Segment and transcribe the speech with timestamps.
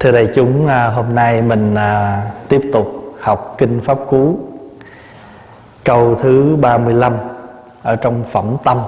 [0.00, 4.38] Thưa đại chúng, à, hôm nay mình à, tiếp tục học Kinh Pháp Cú.
[5.84, 7.12] Câu thứ 35
[7.82, 8.78] ở trong Phẩm Tâm.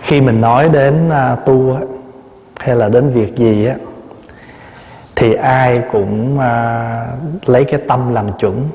[0.00, 1.78] Khi mình nói đến à, tu
[2.60, 3.74] hay là đến việc gì á
[5.16, 6.38] Thì ai cũng
[7.46, 8.68] lấy cái tâm làm chuẩn.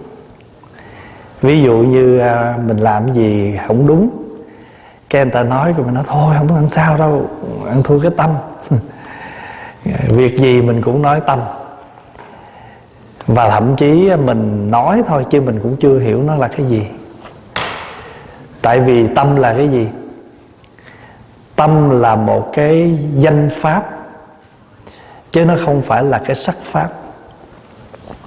[1.41, 2.21] Ví dụ như
[2.67, 4.09] mình làm gì không đúng
[5.09, 7.29] Cái người ta nói rồi mình nói thôi không có làm sao đâu
[7.67, 8.29] Ăn thua cái tâm.
[10.09, 11.39] việc gì mình cũng nói tâm.
[13.27, 16.87] Và thậm chí mình nói thôi, chứ mình cũng chưa hiểu nó là cái gì.
[18.61, 19.87] Tại vì tâm là cái gì?
[21.55, 23.89] Tâm là một cái danh pháp,
[25.31, 26.89] chứ nó không phải là cái sắc pháp.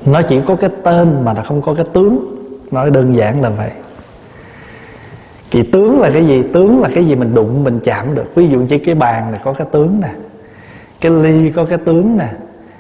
[0.04, 2.34] Nó chỉ có cái tên mà nó không có cái tướng.
[2.70, 3.70] Nói đơn giản là vậy.
[5.50, 6.42] Thì tướng là cái gì?
[6.52, 8.34] Tướng là cái gì mình đụng, mình chạm được.
[8.34, 10.08] Ví dụ như cái bàn là có cái tướng nè
[11.00, 12.28] cái ly có cái tướng nè.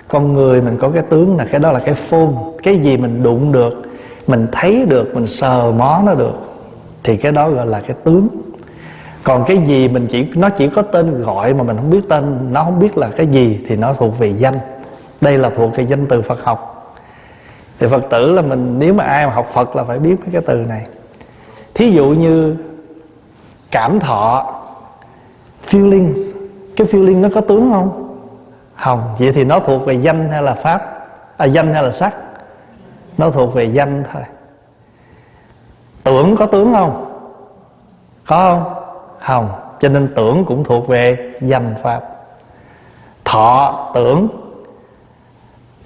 [0.08, 1.44] Con người mình có cái tướng nè.
[1.50, 2.34] Cái đó là cái phôn.
[2.62, 3.72] Cái gì mình đụng được,
[4.26, 6.34] mình thấy được, mình sờ mó nó được,
[7.02, 8.28] thì cái đó gọi là cái tướng.
[9.22, 12.38] Còn cái gì mình chỉ, nó chỉ có tên gọi mà mình không biết tên,
[12.52, 14.54] nó không biết là cái gì thì nó thuộc về danh.
[15.20, 16.74] Đây là thuộc về danh từ Phật học.
[17.78, 20.28] Thì Phật tử là mình, nếu mà ai mà học Phật là phải biết mấy
[20.32, 20.86] cái từ này.
[21.74, 22.56] Thí dụ như
[23.70, 24.54] cảm thọ,
[25.70, 26.34] feelings.
[26.76, 28.07] Cái feeling nó có tướng không?
[28.78, 31.08] Không vậy thì nó thuộc về danh hay là pháp?
[31.36, 32.14] À, danh hay là sắc?
[33.18, 34.22] Nó thuộc về danh thôi.
[36.04, 37.04] Tưởng có tướng không?
[38.26, 38.74] Có không?
[39.20, 39.48] Không
[39.80, 42.02] cho nên tưởng cũng thuộc về danh pháp.
[43.24, 44.28] Thọ tưởng.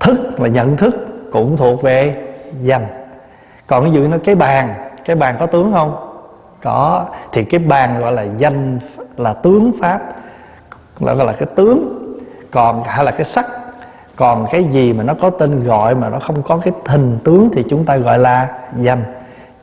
[0.01, 0.95] Thức là nhận thức
[1.33, 2.27] cũng thuộc về
[2.63, 2.87] danh.
[3.67, 6.09] Còn ví dụ nó cái bàn cái bàn có tướng không?
[6.63, 7.07] Có.
[7.33, 8.79] Thì cái bàn gọi là danh
[9.17, 10.01] là tướng pháp.
[11.01, 12.02] Là gọi là cái tướng
[12.53, 13.47] còn hay là cái sắc
[14.17, 17.51] còn cái gì mà nó có tên gọi mà nó không có cái hình tướng
[17.53, 18.49] thì chúng ta gọi là
[18.81, 19.05] danh.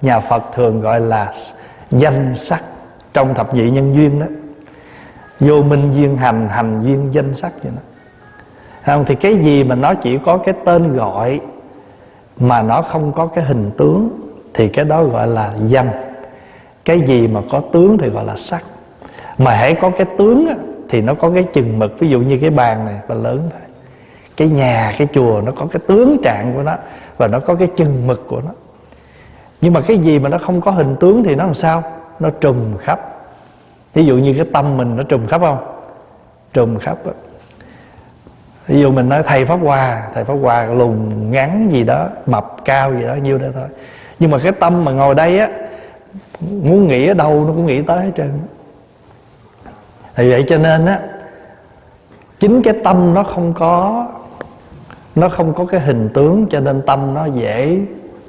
[0.01, 1.33] Nhà phật thường gọi là
[1.91, 2.63] danh sắc
[3.13, 4.25] trong thập nhị nhân duyên đó.
[5.39, 7.81] Vô minh duyên hành hành duyên danh sắc vậy đó.
[8.85, 9.05] Không?
[9.05, 11.39] Thì cái gì mà nó chỉ có cái tên gọi
[12.39, 14.09] mà nó không có cái hình tướng
[14.53, 15.89] thì cái đó gọi là danh.
[16.85, 18.63] Cái gì mà có tướng thì gọi là sắc.
[19.37, 20.55] Mà hãy có cái tướng á,
[20.89, 23.61] thì nó có cái chừng mực, ví dụ như cái bàn này và lớn thôi.
[24.37, 26.75] Cái nhà, cái chùa nó có cái tướng trạng của nó
[27.17, 28.51] và nó có cái chừng mực của nó.
[29.61, 31.83] Nhưng mà cái gì mà nó không có hình tướng thì nó làm sao?
[32.19, 32.99] Nó trùm khắp.
[33.93, 35.57] Ví dụ như cái tâm mình nó trùm khắp không?
[36.53, 37.11] Trùm khắp đó.
[38.67, 42.55] ví dụ mình nói thầy pháp hòa thầy pháp hòa lùn ngắn gì đó, mập
[42.65, 43.67] cao gì đó, nhiêu đó thôi.
[44.19, 45.49] Nhưng mà cái tâm mà ngồi đây á,
[46.39, 48.31] muốn nghĩ ở đâu nó cũng nghĩ tới hết trơn
[50.19, 50.99] thì vậy cho nên á,
[52.39, 54.07] chính cái tâm nó không có,
[55.15, 57.79] nó không có cái hình tướng, cho nên tâm nó dễ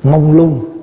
[0.02, 0.80] mông lung.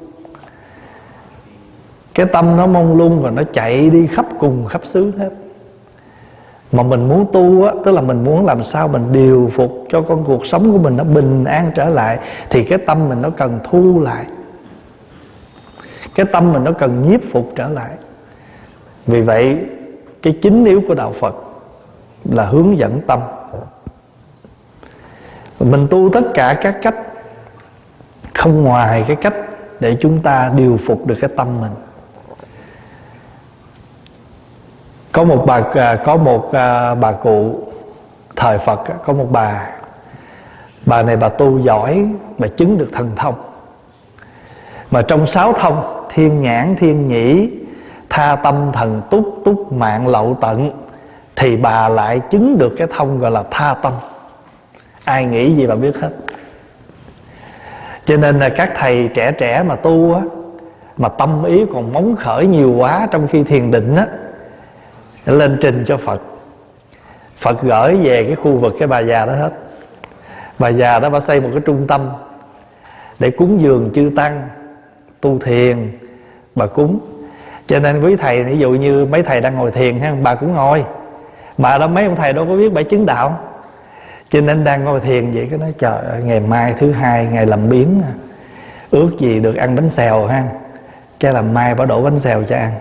[2.13, 5.29] Cái tâm nó mông lung và nó chạy đi khắp cùng, khắp xứ hết.
[6.71, 10.01] Mà mình muốn tu á, tức là mình muốn làm sao mình điều phục cho
[10.01, 12.19] con cuộc sống của mình nó bình an trở lại,
[12.49, 14.25] thì cái tâm mình nó cần thu lại.
[16.15, 17.91] Cái tâm mình nó cần nhiếp phục trở lại.
[19.05, 19.57] Vì vậy
[20.21, 21.35] cái chính yếu của đạo phật
[22.25, 23.19] là hướng dẫn tâm.
[25.59, 26.95] Mình tu tất cả các cách,
[28.33, 29.33] không ngoài cái cách
[29.79, 31.71] để chúng ta điều phục được cái tâm mình.
[35.11, 37.67] Có một bà à, có một à, bà cụ
[38.35, 39.69] thời Phật có một bà
[40.85, 42.05] bà này bà tu giỏi,
[42.37, 43.35] bà chứng được thần thông.
[44.91, 47.49] Mà trong sáu thông, thiên nhãn, thiên nhĩ
[48.17, 50.71] tha tâm thần túc túc mạng lậu tận,
[51.35, 53.93] thì bà lại chứng được cái thông gọi là tha tâm.
[55.05, 56.09] Ai nghĩ gì bà biết hết.
[58.05, 60.21] Cho nên là các thầy trẻ trẻ mà tu á,
[60.97, 64.05] mà tâm ý còn móng khởi nhiều quá trong khi thiền định á
[65.25, 66.21] lên trình cho phật.
[67.37, 69.51] Phật gửi về cái khu vực cái bà già đó hết.
[70.59, 72.09] Bà già đó bà xây một cái trung tâm
[73.19, 74.47] để cúng dường chư tăng,
[75.21, 75.91] tu thiền,
[76.55, 76.99] bà cúng
[77.67, 80.53] cho nên quý thầy ví dụ như mấy thầy đang ngồi thiền ha bà cũng
[80.53, 80.85] ngồi.
[81.57, 83.39] Bà đó mấy ông thầy đâu có biết bà chứng đạo.
[84.29, 87.45] Cho nên đang ngồi thiền vậy cái nói trời ơi, ngày mai thứ hai ngày
[87.45, 88.11] làm biến à.
[88.91, 90.43] ước gì được ăn bánh xèo ha.
[91.19, 92.71] Cái làm mai bà đổ bánh xèo cho ăn.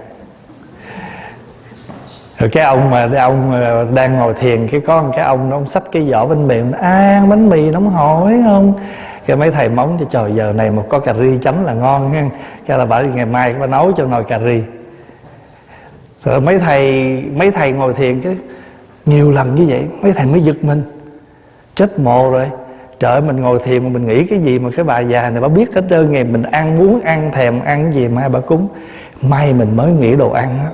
[2.38, 3.62] Rồi cái ông mà cái ông
[3.94, 6.60] đang ngồi thiền cái có một cái ông nó ông xách cái vỏ bánh mì
[6.60, 8.74] nó ăn bánh mì nóng hổi không?
[9.26, 12.12] Cái mấy thầy móng cho trời, giờ này mà có cà ri chấm là ngon
[12.12, 12.28] ha.
[12.67, 14.62] Cái là bảo ngày mai bà nấu cho nồi cà ri.
[16.25, 17.02] Rồi mấy thầy
[17.37, 18.34] mấy thầy ngồi thiền chứ,
[19.06, 20.82] nhiều lần như vậy, mấy thầy mới giật mình.
[21.75, 22.50] Chết mồ rồi.
[23.00, 25.40] Trời ơi, mình ngồi thiền mà mình nghĩ cái gì mà cái bà già này
[25.40, 26.12] bà biết hết trơn.
[26.12, 28.69] Ngày mình ăn muốn ăn, thèm ăn cái gì mai bà cúng.
[29.23, 30.70] May mình mới nghĩ đồ ăn á.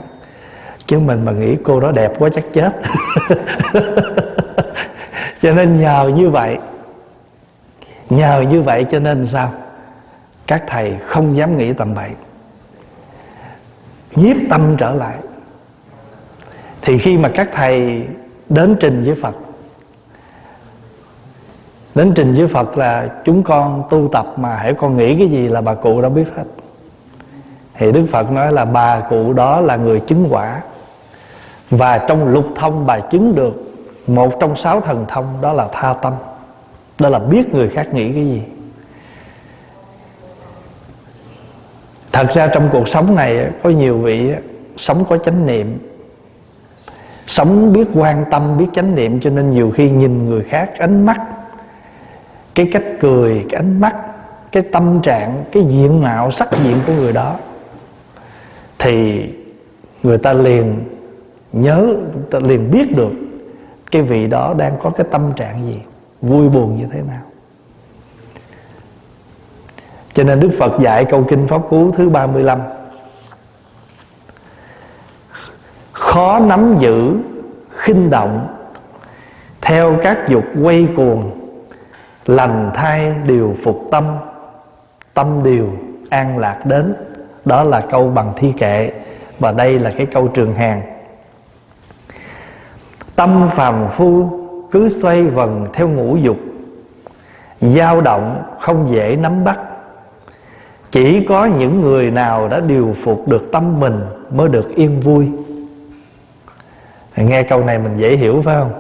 [0.87, 2.73] Chứ mình mà nghĩ cô đó đẹp quá chắc chết.
[5.41, 6.59] Cho nên nhờ như vậy
[8.17, 9.53] nhờ như vậy cho nên sao?
[10.47, 12.11] Các thầy không dám nghĩ tầm bậy.
[14.15, 15.17] Nhiếp tâm trở lại.
[16.83, 18.07] Thì khi mà các thầy
[18.49, 19.35] đến trình với phật,
[21.95, 25.49] đến trình với phật là chúng con tu tập mà hãy con nghĩ cái gì
[25.49, 26.45] là bà cụ đã biết hết.
[27.75, 30.61] Thì đức phật nói là bà cụ đó là người chứng quả.
[31.71, 33.75] Và trong lục thông bà chứng được
[34.07, 36.13] một trong sáu thần thông đó là tha tâm
[37.03, 38.43] đó là biết người khác nghĩ cái gì.
[42.13, 44.31] Thật ra trong cuộc sống này, có nhiều vị
[44.77, 45.79] sống có chánh niệm.
[47.27, 51.07] Sống biết quan tâm, biết chánh niệm, cho nên nhiều khi nhìn người khác ánh
[51.07, 51.21] mắt,
[52.55, 53.97] cái cách cười, cái ánh mắt,
[54.53, 57.37] cái tâm trạng, cái diện mạo, sắc diện của người đó,
[58.79, 59.29] thì
[60.03, 60.85] người ta liền
[61.53, 63.13] nhớ, người ta liền biết được
[63.91, 65.81] cái vị đó đang có cái tâm trạng gì
[66.23, 67.23] vui buồn như thế nào.
[70.15, 72.61] Cho nên Đức Phật dạy câu kinh Pháp Cú thứ 35
[75.93, 77.17] Khó nắm giữ,
[77.71, 78.57] khinh động,
[79.61, 81.31] Theo các dục quay cuồng,
[82.27, 84.05] Lành thai điều phục tâm
[85.15, 85.71] Tâm điều
[86.11, 86.95] an lạc đến.
[87.45, 88.93] Đó là câu bằng thi kệ
[89.39, 90.83] Và đây là cái câu trường hàng.
[93.17, 94.42] Tâm phàm phu
[94.73, 96.37] cứ xoay vần theo ngũ dục.
[97.61, 99.59] Dao động không dễ nắm bắt.
[100.91, 105.31] Chỉ có những người nào đã điều phục được tâm mình mới được yên vui.
[107.17, 108.73] Nghe câu này mình dễ hiểu, phải không?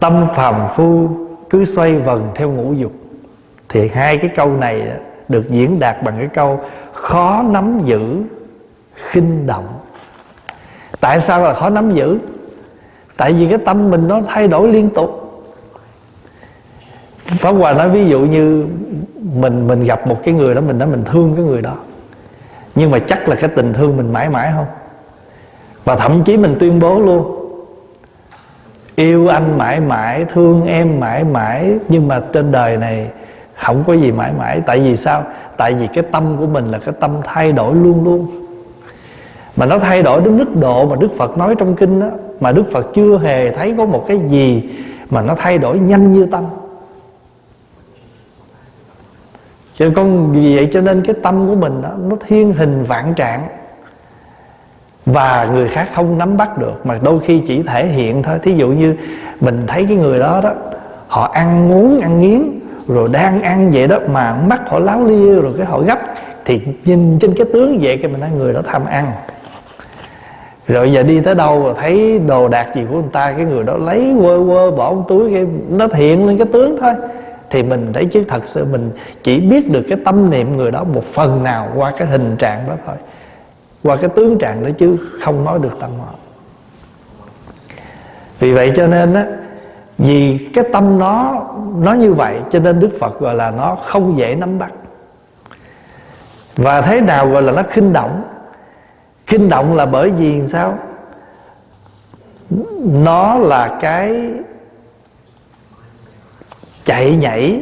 [0.00, 1.08] Tâm phàm phu
[1.50, 2.92] cứ xoay vần theo ngũ dục.
[3.68, 4.92] Thì hai cái câu này
[5.28, 6.60] được diễn đạt bằng cái câu
[6.92, 8.22] khó nắm giữ,
[8.94, 9.78] khinh động.
[11.00, 12.18] Tại sao là khó nắm giữ?
[13.16, 15.20] Tại vì cái tâm mình nó thay đổi liên tục.
[17.26, 18.66] Pháp Hòa nói ví dụ như
[19.34, 21.74] mình mình gặp một cái người đó, mình nói mình thương cái người đó.
[22.74, 24.66] Nhưng mà chắc là cái tình thương mình mãi mãi không?
[25.84, 27.50] Và thậm chí mình tuyên bố luôn,
[28.96, 33.06] yêu anh mãi mãi, thương em mãi mãi, nhưng mà trên đời này
[33.54, 34.60] không có gì mãi mãi.
[34.66, 35.24] Tại vì sao?
[35.56, 38.26] Tại vì cái tâm của mình là cái tâm thay đổi luôn luôn.
[39.56, 42.06] Mà nó thay đổi đến mức độ mà đức phật nói trong kinh đó
[42.40, 44.62] mà đức phật chưa hề thấy có một cái gì
[45.10, 46.44] mà nó thay đổi nhanh như tâm.
[49.74, 53.14] Cho con vì vậy cho nên cái tâm của mình đó, nó thiên hình vạn
[53.14, 53.48] trạng.
[55.06, 58.38] Và người khác không nắm bắt được mà đôi khi chỉ thể hiện thôi.
[58.42, 58.96] Thí dụ như
[59.40, 60.52] mình thấy cái người đó đó
[61.08, 62.42] họ ăn muốn ăn nghiến
[62.88, 65.98] rồi đang ăn vậy đó mà mắt họ láo lia rồi cái họ gấp
[66.44, 69.12] thì nhìn trên cái tướng vậy cái mình nói người đó tham ăn
[70.66, 73.64] rồi giờ đi tới đâu rồi thấy đồ đạc gì của người ta, cái người
[73.64, 76.92] đó lấy quơ quơ, bỏ trong túi, cái nó thiện lên cái tướng thôi.
[77.50, 78.90] Thì mình thấy chứ thật sự mình
[79.22, 82.68] chỉ biết được cái tâm niệm người đó một phần nào qua cái hình trạng
[82.68, 82.96] đó thôi.
[83.82, 86.14] Qua cái tướng trạng đó chứ không nói được tâm họ.
[88.38, 89.26] Vì vậy cho nên á,
[89.98, 91.42] vì cái tâm nó
[91.78, 94.72] nó như vậy cho nên đức phật gọi là nó không dễ nắm bắt.
[96.56, 98.22] Và thế nào gọi là nó khinh động
[99.26, 100.78] kinh động là bởi vì sao?
[102.84, 104.30] Nó là cái
[106.84, 107.60] chạy nhảy.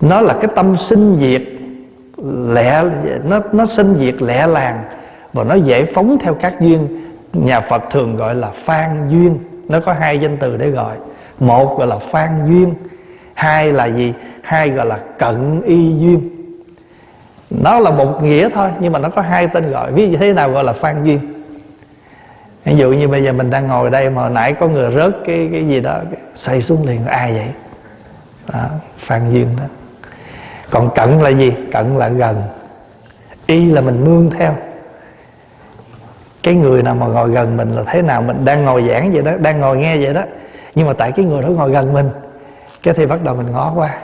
[0.00, 1.42] Nó là cái tâm sinh diệt
[2.52, 2.82] lẹ
[3.24, 4.84] nó nó sinh diệt lẹ làng
[5.32, 7.02] và nó dễ phóng theo các duyên.
[7.32, 9.38] Nhà Phật thường gọi là phan duyên.
[9.68, 10.96] Nó có hai danh từ để gọi.
[11.40, 12.74] Một gọi là phan duyên,
[13.34, 14.12] hai là gì?
[14.42, 16.35] Hai gọi là cận y duyên
[17.50, 19.92] nó là một nghĩa thôi nhưng mà nó có hai tên gọi.
[19.92, 21.20] Ví dụ thế nào gọi là phan duyên.
[22.64, 25.48] Ví dụ như bây giờ mình đang ngồi đây mà nãy có người rớt cái
[25.52, 26.00] cái gì đó
[26.34, 27.48] xây xuống liền ai vậy?
[28.52, 28.64] Đó,
[28.98, 29.64] phan duyên đó.
[30.70, 31.52] Còn cận là gì?
[31.72, 32.42] Cận là gần.
[33.46, 34.54] Y là mình nương theo.
[36.42, 38.22] Cái người nào mà ngồi gần mình là thế nào?
[38.22, 40.22] Mình đang ngồi giảng vậy đó đang ngồi nghe vậy đó.
[40.74, 42.10] Nhưng mà tại cái người đó ngồi gần mình
[42.82, 43.98] cái thì bắt đầu mình ngó qua.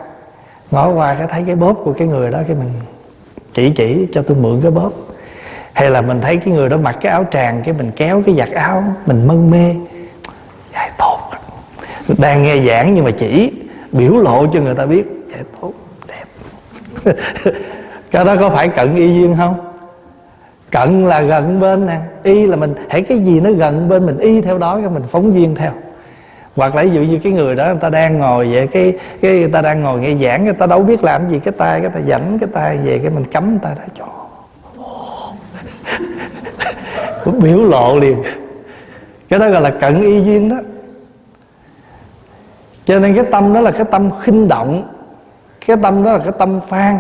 [0.71, 2.71] Ngó qua cái thấy cái bóp của cái người đó cái mình
[3.55, 4.91] chỉ chỉ cho tôi mượn cái bóp.
[5.73, 8.35] Hay là mình thấy cái người đó mặc cái áo tràng, cái mình kéo cái
[8.35, 9.75] giặt áo, mình mân mê.
[10.73, 11.19] Dạy tốt.
[12.19, 13.53] Đang nghe giảng nhưng mà chỉ
[13.93, 15.05] biểu lộ cho người ta biết.
[15.31, 15.73] Dạy tốt,
[16.09, 16.25] đẹp.
[18.11, 19.55] Cái đó có phải cận y duyên không?
[20.71, 22.75] Cận là gần bên nè, y là mình.
[22.89, 25.73] Hãy cái gì nó gần bên mình, y theo đó cho mình phóng duyên theo
[26.57, 29.31] hoặc là ví dụ như cái người đó, người ta đang ngồi vậy, cái cái
[29.39, 31.91] người ta đang ngồi nghe giảng, người ta đâu biết làm gì, cái tay, cái
[31.91, 34.07] ta dẫn cái tay về, cái mình cấm tay đó cho.
[37.41, 38.23] Biểu lộ liền.
[39.29, 40.57] Cái đó gọi là cận y duyên đó.
[42.85, 44.89] Cho nên cái tâm đó là cái tâm khinh động,
[45.67, 46.99] cái tâm đó là cái tâm phan.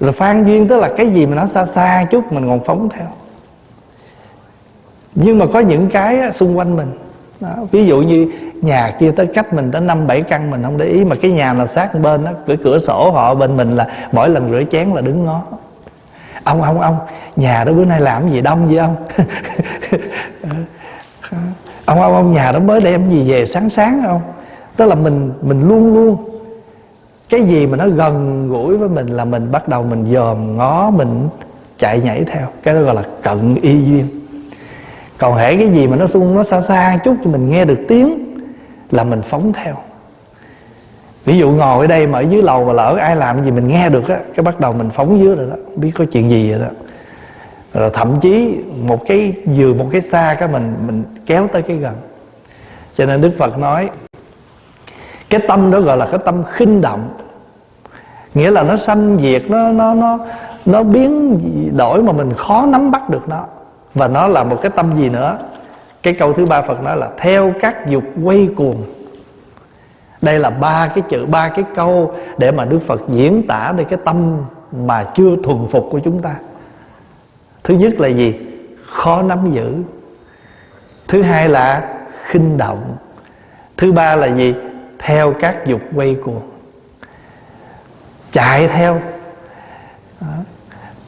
[0.00, 2.88] Rồi phan duyên tức là cái gì mà nó xa xa chút, mình còn phóng
[2.88, 3.06] theo.
[5.14, 6.88] Nhưng mà có những cái xung quanh mình
[7.40, 7.48] đó.
[7.70, 8.28] ví dụ như
[8.62, 11.30] nhà kia tới cách mình tới năm, bảy căn mình không để ý, mà cái
[11.30, 14.62] nhà là sát bên đó cửa cửa sổ họ, bên mình là mỗi lần rửa
[14.70, 15.42] chén là đứng ngó.
[16.44, 16.96] Ông ông ông,
[17.36, 18.96] nhà đó bữa nay làm gì, đông vậy ông?
[21.84, 24.20] Ông ông ông, nhà đó mới đem gì về sáng sáng không?
[24.76, 26.16] Tức là mình mình luôn luôn.
[27.28, 30.90] Cái gì mà nó gần gũi với mình là mình bắt đầu mình dòm ngó,
[30.90, 31.28] mình
[31.78, 32.46] chạy nhảy theo.
[32.62, 34.19] Cái đó gọi là cận y duyên
[35.20, 37.78] còn hễ cái gì mà nó xung nó xa xa chút cho mình nghe được
[37.88, 38.38] tiếng
[38.90, 39.74] là mình phóng theo.
[41.24, 43.68] Ví dụ ngồi ở đây mà ở dưới lầu mà lỡ ai làm gì mình
[43.68, 46.50] nghe được á, cái bắt đầu mình phóng dưới rồi đó biết có chuyện gì
[46.50, 46.66] rồi đó.
[47.74, 51.76] Rồi thậm chí một cái vừa một cái xa cái mình mình kéo tới cái
[51.76, 51.94] gần.
[52.94, 53.90] Cho nên đức phật nói,
[55.30, 57.08] cái tâm đó gọi là cái tâm khinh động
[58.34, 60.18] nghĩa là nó sanh diệt, nó nó nó
[60.66, 61.40] nó biến
[61.76, 63.44] đổi mà mình khó nắm bắt được nó
[63.94, 65.38] và nó là một cái tâm gì nữa?
[66.02, 68.84] Cái câu thứ ba phật nói là, theo các dục quay cuồng.
[70.22, 73.84] Đây là ba cái chữ, ba cái câu để mà đức phật diễn tả để
[73.84, 76.34] cái tâm mà chưa thuần phục của chúng ta.
[77.64, 78.34] Thứ nhất là gì?
[78.86, 79.74] Khó nắm giữ.
[81.08, 81.88] Thứ hai là
[82.26, 82.96] khinh động.
[83.76, 84.54] Thứ ba là gì?
[84.98, 86.40] Theo các dục quay cuồng.
[88.32, 89.00] Chạy theo.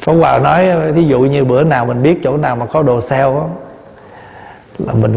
[0.03, 3.01] Pháp Hòa nói, Thí dụ như bữa nào mình biết chỗ nào mà có đồ
[3.01, 3.47] sale á,
[4.79, 5.13] là mình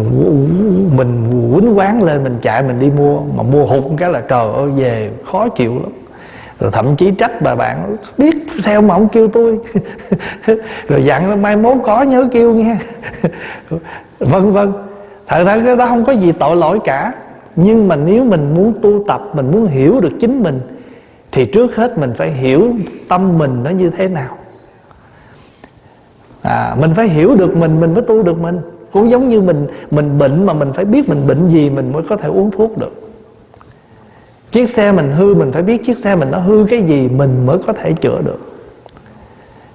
[0.97, 4.53] mình quýnh quán lên, mình chạy mình đi mua, mà mua hụt cái là trời
[4.53, 5.91] ơi, về khó chịu lắm.
[6.59, 9.59] Rồi thậm chí trách bà bạn, biết sao mà không kêu tôi.
[10.87, 12.77] Rồi dặn là, mai mốt có nhớ kêu nghe.
[14.19, 14.73] Vân vân.
[15.27, 17.13] Thật ra cái đó không có gì tội lỗi cả.
[17.55, 20.59] Nhưng mà nếu mình muốn tu tập, mình muốn hiểu được chính mình,
[21.31, 22.73] thì trước hết mình phải hiểu
[23.09, 24.37] tâm mình nó như thế nào
[26.45, 28.59] à, mình phải hiểu được mình mình mới tu được mình.
[28.91, 32.03] Cũng giống như mình mình bệnh mà mình phải biết mình bệnh gì mình mới
[32.09, 32.91] có thể uống thuốc được.
[34.51, 37.45] Chiếc xe mình hư mình phải biết chiếc xe mình nó hư cái gì mình
[37.45, 38.39] mới có thể chữa được.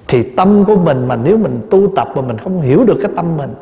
[0.08, 3.10] Thì tâm của mình mà nếu mình tu tập mà mình không hiểu được cái
[3.16, 3.54] tâm mình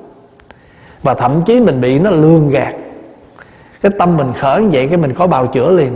[1.03, 2.75] và thậm chí mình bị nó lường gạt
[3.83, 5.93] cái tâm mình khởi như vậy cái mình có bào chữa liền.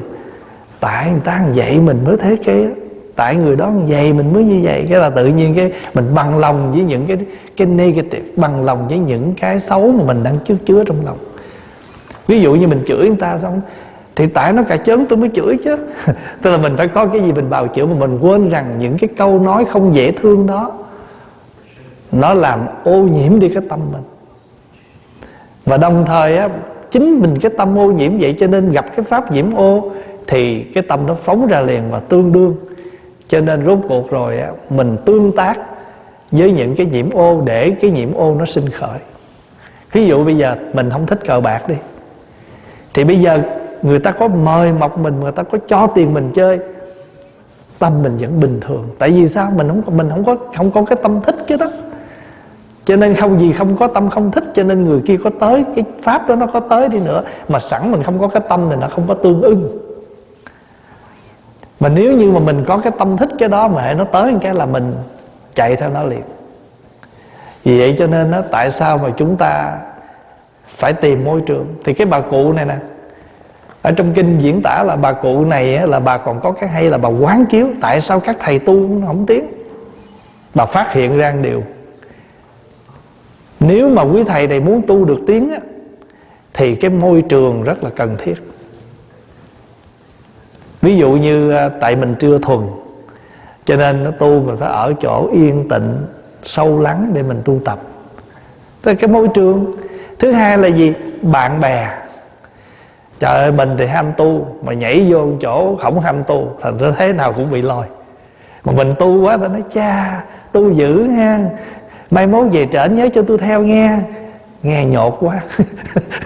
[0.80, 2.68] Tại người ta vậy mình mới thế kia
[3.22, 4.86] tại người đó vậy, mình mới như vậy.
[4.90, 7.16] Cái là tự nhiên cái mình bằng lòng với những cái
[7.56, 11.18] cái negative, bằng lòng với những cái xấu mà mình đang chứa chứa trong lòng.
[12.26, 13.60] Ví dụ như mình chửi người ta xong,
[14.16, 15.76] thì tại nó cả chớn tôi mới chửi chứ.
[16.42, 18.98] Tức là mình phải có cái gì mình bào chữa mà mình quên rằng những
[18.98, 20.72] cái câu nói không dễ thương đó,
[22.12, 24.02] nó làm ô nhiễm đi cái tâm mình.
[25.64, 26.48] Và đồng thời á,
[26.90, 29.90] chính mình cái tâm ô nhiễm vậy cho nên gặp cái pháp nhiễm ô,
[30.26, 32.54] thì cái tâm nó phóng ra liền và tương đương
[33.32, 35.58] cho nên rốt cuộc rồi á, mình tương tác
[36.30, 38.98] với những cái nhiễm ô để cái nhiễm ô nó sinh khởi.
[39.92, 41.74] Ví dụ bây giờ mình không thích cờ bạc đi,
[42.94, 43.42] thì bây giờ
[43.82, 46.58] người ta có mời mọc mình, người ta có cho tiền mình chơi,
[47.78, 48.88] tâm mình vẫn bình thường.
[48.98, 49.52] Tại vì sao?
[49.56, 51.66] Mình không mình không có không có cái tâm thích cái đó.
[52.84, 55.64] Cho nên không gì không có tâm không thích, cho nên người kia có tới,
[55.76, 57.22] cái pháp đó nó có tới đi nữa.
[57.48, 59.81] Mà sẵn mình không có cái tâm thì nó không có tương ưng
[61.82, 64.34] mà nếu như mà mình có cái tâm thích cái đó mà hệ nó tới
[64.40, 64.94] cái là mình
[65.54, 66.22] chạy theo nó liền.
[67.64, 69.78] Vì vậy cho nên đó, tại sao mà chúng ta
[70.66, 71.74] phải tìm môi trường?
[71.84, 72.76] Thì cái bà cụ này nè
[73.82, 76.90] ở trong kinh diễn tả là bà cụ này là bà còn có cái hay
[76.90, 78.74] là bà quán chiếu tại sao các thầy tu
[79.06, 79.44] không tiến?
[80.54, 81.62] Bà phát hiện ra một điều.
[83.60, 85.58] Nếu mà quý thầy này muốn tu được tiếng á,
[86.54, 88.51] thì cái môi trường rất là cần thiết
[90.82, 92.60] ví dụ như à, tại mình chưa thuần,
[93.64, 95.92] cho nên nó tu mình phải ở chỗ yên tịnh
[96.42, 97.78] sâu lắng để mình tu tập.
[98.82, 99.72] Tức là cái môi trường.
[100.18, 100.92] Thứ hai là gì?
[101.22, 101.90] Bạn bè.
[103.18, 106.90] Trời ơi, mình thì ham tu, mà nhảy vô chỗ không ham tu, thành ra
[106.98, 107.86] thế nào cũng bị lôi
[108.64, 111.40] mà mình tu quá ta nói, cha, tu dữ ha.
[112.10, 113.98] Mai mốt về trở nhớ cho tôi theo nghe.
[114.62, 115.40] Nghe nhột quá.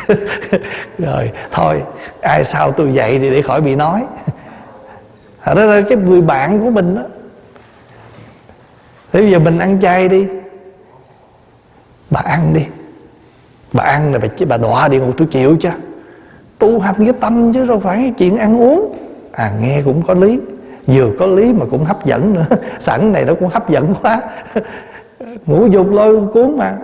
[0.99, 1.83] Rồi, thôi,
[2.21, 4.05] ai sao tôi dậy thì để khỏi bị nói
[5.55, 7.03] đó là cái người bạn của mình đó.
[9.13, 10.27] Thế bây giờ mình ăn chay đi.
[12.11, 12.67] Bà ăn đi.
[13.73, 15.69] Bà ăn là bà chứ bà đọa địa ngục tôi chịu chứ.
[16.59, 18.97] Tu hành cái tâm chứ đâu phải chuyện ăn uống.
[19.33, 20.41] À nghe cũng có lý.
[20.87, 22.47] Vừa có lý mà cũng hấp dẫn nữa.
[22.79, 24.21] Sẵn này nó cũng hấp dẫn quá.
[25.47, 26.77] Ngủ dục lôi cuốn mà.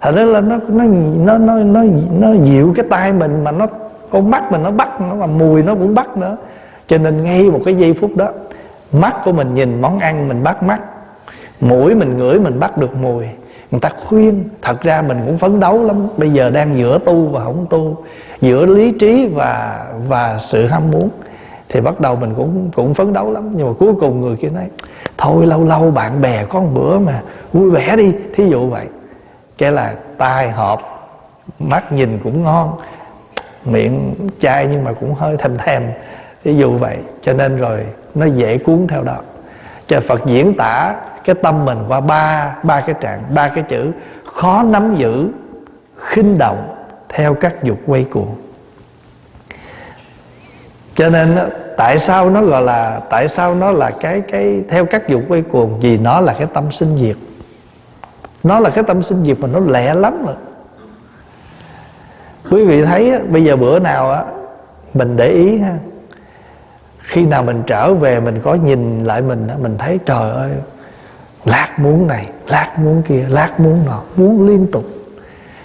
[0.00, 0.84] Thật ra là nó nó
[1.24, 1.82] nó nó nó
[2.20, 3.66] nó dịu cái tay mình mà nó,
[4.10, 6.36] con mắt mình nó bắt, nó mà mùi nó cũng bắt nữa
[6.90, 8.28] cho nên ngay một cái giây phút đó,
[8.92, 10.80] mắt của mình nhìn món ăn mình bắt mắt,
[11.60, 13.24] mũi mình ngửi mình bắt được mùi.
[13.70, 16.08] Người ta khuyên, thật ra mình cũng phấn đấu lắm.
[16.16, 17.96] Bây giờ đang giữa tu và không tu,
[18.40, 21.08] giữa lý trí và và sự ham muốn,
[21.68, 23.50] thì bắt đầu mình cũng cũng phấn đấu lắm.
[23.54, 24.64] Nhưng mà cuối cùng người kia nói,
[25.18, 28.14] thôi lâu lâu bạn bè có một bữa mà vui vẻ đi.
[28.34, 28.86] Thí dụ vậy.
[29.58, 30.80] Cái là tai họp,
[31.58, 32.76] mắt nhìn cũng ngon,
[33.64, 35.82] miệng chai nhưng mà cũng hơi thèm thèm
[36.42, 39.16] ví dụ vậy, cho nên rồi nó dễ cuốn theo đó.
[39.86, 40.94] Cho Phật diễn tả
[41.24, 43.90] cái tâm mình qua ba ba cái trạng, ba cái chữ,
[44.24, 45.28] khó nắm giữ,
[45.96, 46.74] khinh động
[47.08, 48.34] theo các dục quay cuồng.
[50.94, 51.38] Cho nên
[51.76, 55.42] tại sao nó gọi là, tại sao nó là cái cái theo các dục quay
[55.42, 55.80] cuồng?
[55.80, 57.16] Vì nó là cái tâm sinh diệt.
[58.42, 60.36] Nó là cái tâm sinh diệt mà nó lẹ lắm rồi.
[62.50, 64.24] Quý vị thấy bây giờ bữa nào á,
[64.94, 65.76] mình để ý ha
[67.02, 70.50] khi nào mình trở về mình có nhìn lại mình mình thấy trời ơi
[71.44, 74.84] lát muốn này lát muốn kia lát muốn nọ muốn liên tục.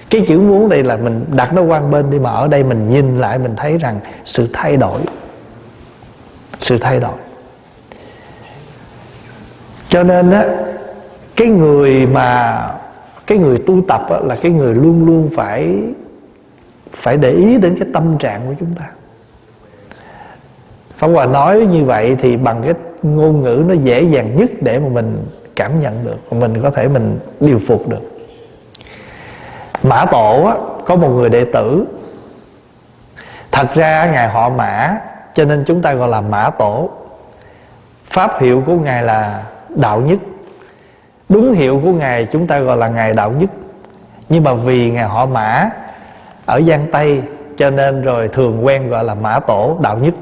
[0.09, 2.87] Cái chữ muốn đây là mình đặt nó qua bên đi mà ở đây mình
[2.87, 5.01] nhìn lại mình thấy rằng sự thay đổi
[6.61, 7.17] sự thay đổi.
[9.89, 10.45] Cho nên á
[11.35, 12.61] cái người mà
[13.27, 15.77] cái người tu tập á, là cái người luôn luôn phải
[16.91, 18.85] phải để ý đến cái tâm trạng của chúng ta.
[20.97, 22.73] Pháp Hòa nói như vậy thì bằng cái
[23.03, 25.25] ngôn ngữ nó dễ dàng nhất để mà mình
[25.55, 28.01] cảm nhận được và mình có thể mình điều phục được.
[29.83, 31.85] Mã Tổ á, có một người đệ tử.
[33.51, 34.97] Thật ra Ngài họ Mã
[35.33, 36.89] Cho nên chúng ta gọi là Mã Tổ.
[38.05, 40.19] Pháp hiệu của Ngài là Đạo Nhất.
[41.29, 43.49] Đúng hiệu của Ngài chúng ta gọi là Ngài Đạo Nhất.
[44.29, 45.69] Nhưng mà vì Ngài họ Mã
[46.45, 47.21] Ở Giang Tây
[47.57, 50.13] Cho nên rồi thường quen gọi là Mã Tổ Đạo Nhất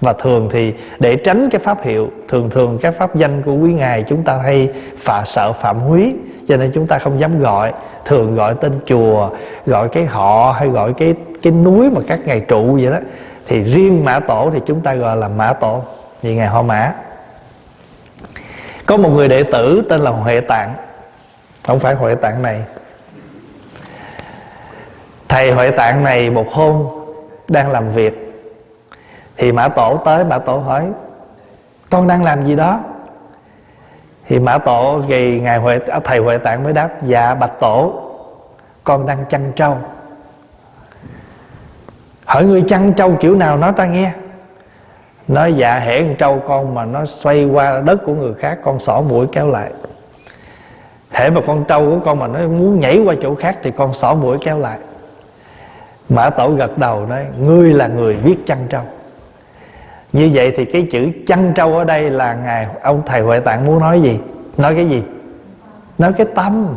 [0.00, 3.74] và thường thì để tránh cái pháp hiệu, thường thường các pháp danh của quý
[3.74, 6.14] ngài chúng ta hay phà sợ phạm húy,
[6.46, 7.72] cho nên chúng ta không dám gọi.
[8.04, 9.30] Thường gọi tên chùa,
[9.66, 12.98] gọi cái họ hay gọi cái cái núi mà các ngài trụ vậy đó.
[13.46, 15.82] Thì riêng mã tổ thì chúng ta gọi là mã tổ,
[16.22, 16.92] vì ngài họ mã.
[18.86, 20.74] Có một người đệ tử tên là huệ tạng.
[21.66, 22.62] Không phải huệ tạng này.
[25.28, 26.86] Thầy huệ tạng này một hôm
[27.48, 28.27] đang làm việc
[29.38, 30.90] thì mã tổ tới, mã tổ hỏi,
[31.90, 32.80] con đang làm gì đó?
[34.26, 37.92] Thì mã tổ thì ngài huệ à, thầy huệ tạng mới đáp dạ bạch tổ,
[38.84, 39.76] con đang chăn trâu.
[42.24, 44.12] Hỏi người chăn trâu kiểu nào nói ta nghe.
[45.28, 48.78] Nói dạ hễ con trâu con mà nó xoay qua đất của người khác, con
[48.78, 49.72] xỏ mũi kéo lại.
[51.10, 53.94] Hễ mà con trâu của con mà nó muốn nhảy qua chỗ khác thì con
[53.94, 54.78] xỏ mũi kéo lại.
[56.08, 58.82] Mã tổ gật đầu nói, ngươi là người biết chăn trâu
[60.12, 63.66] như vậy thì cái chữ chăn trâu ở đây là ngài, ông thầy huệ tạng
[63.66, 64.18] muốn nói gì?
[64.56, 65.02] Nói cái gì?
[65.98, 66.76] Nói cái tâm.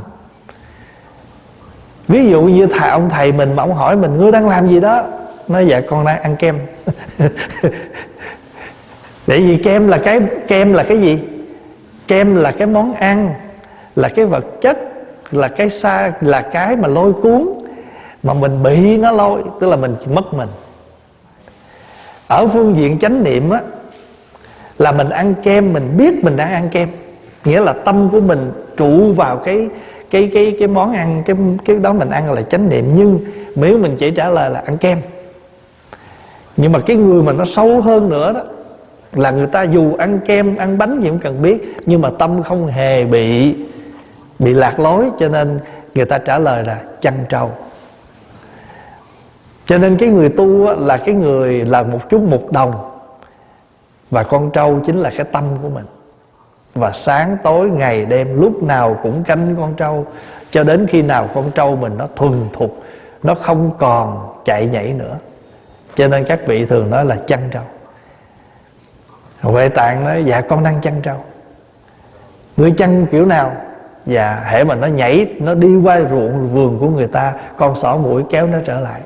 [2.08, 4.80] Ví dụ như thầy, ông thầy mình mà ông hỏi mình, ngươi đang làm gì
[4.80, 5.04] đó?
[5.48, 6.60] Nói dạ con đang ăn kem.
[9.28, 11.20] Để vì kem là cái, kem là cái gì?
[12.08, 13.34] Kem là cái món ăn,
[13.96, 14.78] là cái vật chất,
[15.32, 17.48] là cái xa là cái mà lôi cuốn.
[18.24, 20.50] Mà mình bị nó lôi, tức là mình mất mình
[22.32, 23.62] ở phương diện chánh niệm á,
[24.78, 26.90] là mình ăn kem, mình biết mình đang ăn kem.
[27.46, 29.68] Nghĩa là tâm của mình trụ vào cái
[30.12, 32.86] cái cái cái món ăn, cái cái đó mình ăn là chánh niệm.
[32.96, 33.20] Nhưng
[33.56, 34.98] nếu mình chỉ trả lời là ăn kem,
[36.58, 38.44] nhưng mà cái người mà nó sâu hơn nữa đó,
[39.14, 42.44] là người ta dù ăn kem, ăn bánh gì cũng cần biết, nhưng mà tâm
[42.44, 43.56] không hề bị
[44.40, 45.60] bị lạc lối, cho nên
[45.96, 47.52] người ta trả lời là chăn trâu
[49.66, 52.74] cho nên cái người tu là cái người là một chút một đồng.
[54.12, 55.86] Và con trâu chính là cái tâm của mình.
[56.76, 60.06] Và sáng tối, ngày đêm, lúc nào cũng canh con trâu.
[60.52, 62.84] Cho đến khi nào con trâu mình nó thuần thục,
[63.24, 65.18] nó không còn chạy nhảy nữa.
[65.96, 67.64] Cho nên các vị thường nói là chăn trâu.
[69.42, 71.18] Huệ tạng nói dạ con đang chăn trâu.
[72.58, 73.52] Người chăn kiểu nào?
[74.06, 77.98] Dạ hễ mà nó nhảy, Nó đi qua ruộng vườn của người ta, Con sỏ
[77.98, 79.02] mũi kéo nó trở lại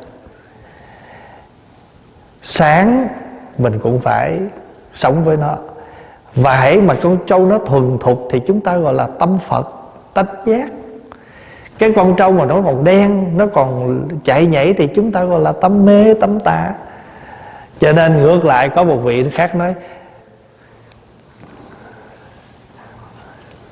[2.47, 3.07] sáng
[3.57, 4.39] mình cũng phải
[4.93, 5.55] sống với nó.
[6.35, 9.67] Và hãy mà con trâu nó thuần thục thì chúng ta gọi là tâm phật,
[10.13, 10.69] tánh giác.
[11.77, 15.41] Cái con trâu mà nó còn đen, nó còn chạy nhảy thì chúng ta gọi
[15.41, 16.73] là tâm mê, tâm tà.
[17.79, 19.75] Cho nên ngược lại, có một vị khác nói,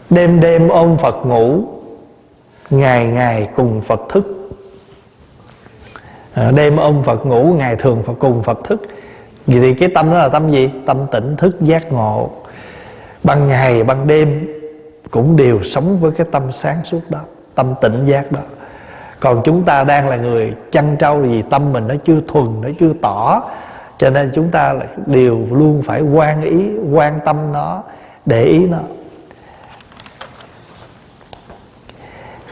[0.09, 1.61] đêm đêm ôm phật ngủ,
[2.69, 4.42] ngày ngày cùng phật thức
[6.33, 8.81] à, đêm ôm phật ngủ ngày thường phật cùng phật thức.
[9.47, 10.69] Vì thì cái tâm đó là tâm gì?
[10.85, 12.29] Tâm tỉnh thức giác ngộ.
[13.23, 14.47] Ban ngày ban đêm
[15.11, 17.19] cũng đều sống với cái tâm sáng suốt đó
[17.55, 18.39] tâm tỉnh giác đó.
[19.19, 22.69] Còn chúng ta đang là người chăn trâu vì tâm mình nó chưa thuần nó
[22.79, 23.43] chưa tỏ.
[23.97, 27.83] Cho nên chúng ta là đều luôn phải quan ý quan tâm nó
[28.25, 28.77] để ý nó.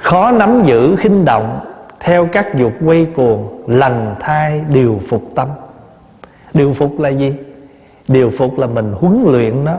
[0.02, 1.60] Khó nắm giữ khinh động
[2.04, 5.50] theo các dục quay cuồng, lành thai điều phục tâm.
[6.54, 7.34] Điều phục là gì?
[8.08, 9.78] Điều phục là mình huấn luyện nó,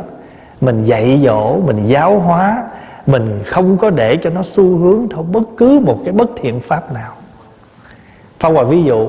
[0.61, 2.65] mình dạy dỗ, mình giáo hóa,
[3.07, 6.61] mình không có để cho nó xu hướng theo bất cứ một cái bất thiện
[6.61, 7.15] pháp nào.
[8.39, 9.09] Phong Hòa ví dụ,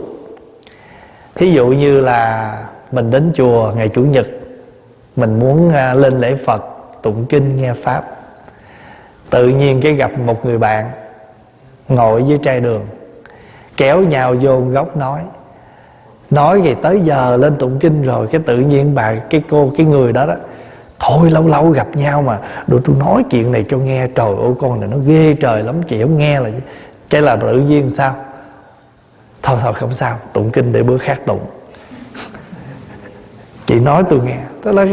[1.35, 2.57] Thí dụ như là
[2.91, 4.27] mình đến chùa ngày Chủ nhật,
[5.15, 6.63] Mình muốn à, lên lễ Phật,
[7.01, 8.03] Tụng kinh, nghe Pháp.
[9.29, 10.91] Tự nhiên cái gặp một người bạn
[11.87, 12.85] Ngồi dưới trai đường.
[13.77, 15.19] Kéo nhau vô góc nói.
[16.29, 19.85] Nói thì tới giờ lên tụng kinh rồi, Cái tự nhiên bà, cái cô, cái
[19.85, 20.35] người đó đó,
[20.99, 24.07] Thôi lâu lâu gặp nhau mà, đồ tôi nói chuyện này cho nghe.
[24.07, 26.49] Trời ơi, con này nó ghê trời lắm, Chị không nghe là
[27.09, 28.15] Cái là tự nhiên sao?
[29.41, 31.41] Thôi thôi, không sao, Tụng kinh để bữa khác tụng.
[33.65, 34.37] Chị nói tôi nghe.
[34.63, 34.85] Tức là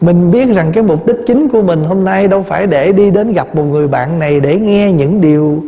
[0.00, 3.10] mình biết rằng cái mục đích chính của mình hôm nay Đâu phải để đi
[3.10, 5.62] đến gặp một người bạn này Để nghe những điều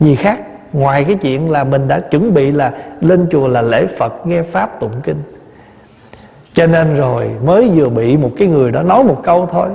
[0.00, 0.40] gì khác.
[0.74, 4.42] Ngoài cái chuyện là mình đã chuẩn bị là Lên chùa là lễ Phật, nghe
[4.42, 5.22] Pháp tụng kinh.
[6.54, 9.68] Cho nên rồi mới vừa bị một cái người đó nói một câu thôi,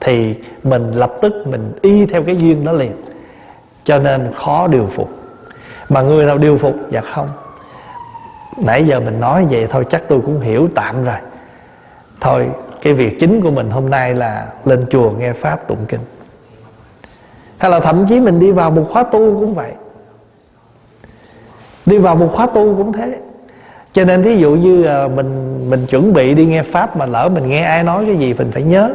[0.00, 2.92] thì mình lập tức mình y theo cái duyên đó liền.
[3.84, 5.10] Cho nên khó điều phục.
[5.88, 6.74] Mà người nào điều phục?
[6.90, 7.28] Dạ không.
[8.64, 11.18] Nãy giờ mình nói vậy thôi, chắc tôi cũng hiểu tạm rồi.
[12.20, 12.46] Thôi,
[12.82, 16.00] cái việc chính của mình hôm nay là lên chùa nghe pháp tụng kinh.
[17.58, 19.72] Hay là thậm chí mình đi vào một khóa tu cũng vậy
[21.90, 23.18] đi vào một khóa tu cũng thế.
[23.92, 27.28] Cho nên thí dụ như à, mình mình chuẩn bị đi nghe pháp mà lỡ
[27.34, 28.92] mình nghe ai nói cái gì mình phải nhớ.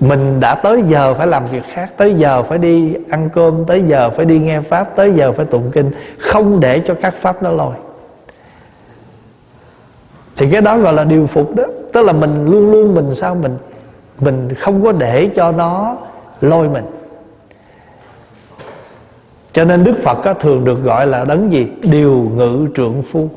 [0.00, 3.82] Mình đã tới giờ phải làm việc khác, tới giờ phải đi ăn cơm, tới
[3.86, 7.42] giờ phải đi nghe pháp, tới giờ phải tụng kinh, không để cho các pháp
[7.42, 7.74] nó lôi
[10.36, 11.64] thì cái đó gọi là điều phục đó.
[11.92, 13.58] Tức là mình luôn luôn mình sao mình
[14.20, 15.96] mình không có để cho nó
[16.40, 16.84] lôi mình
[19.52, 21.68] cho nên Đức Phật á, thường được gọi là đấng gì?
[21.82, 23.28] Điều ngự trượng phu.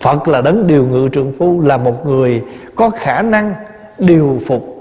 [0.00, 2.44] Phật là đấng điều ngự trượng phu Là một người
[2.76, 3.54] có khả năng
[3.98, 4.76] điều phục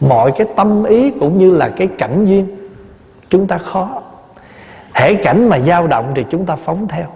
[0.00, 2.46] Mọi cái tâm ý cũng như là cái cảnh duyên.
[3.28, 4.02] Chúng ta khó.
[4.94, 7.06] Hễ cảnh mà dao động thì chúng ta phóng theo.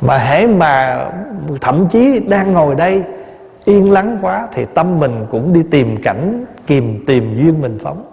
[0.00, 1.04] Mà hễ mà
[1.60, 3.02] thậm chí đang ngồi đây
[3.64, 8.11] Yên lắng quá Thì tâm mình cũng đi tìm cảnh Kìm tìm duyên mình phóng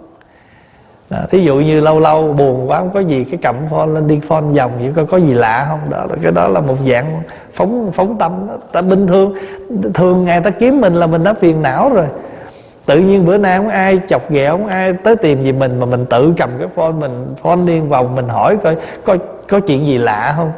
[1.10, 4.06] đó, thí dụ như lâu lâu buồn quá không có gì cái cầm phone lên
[4.06, 5.80] đi phone vòng vậy coi có gì lạ không?
[5.90, 8.54] Đó là cái đó là một dạng phóng phóng tâm đó.
[8.72, 9.34] ta bình thường
[9.94, 12.06] thường ngày ta kiếm mình là mình đã phiền não rồi.
[12.86, 15.86] Tự nhiên bữa nay không ai chọc ghẹo không ai tới tìm gì mình mà
[15.86, 19.16] mình tự cầm cái phone mình phone điên vòng mình hỏi coi có
[19.48, 20.52] có chuyện gì lạ không?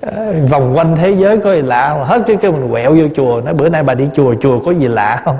[0.00, 2.04] Ờ, vòng quanh thế giới có gì lạ không?
[2.04, 4.70] Hết cái cái mình quẹo vô chùa nói bữa nay bà đi chùa chùa có
[4.70, 5.38] gì lạ không?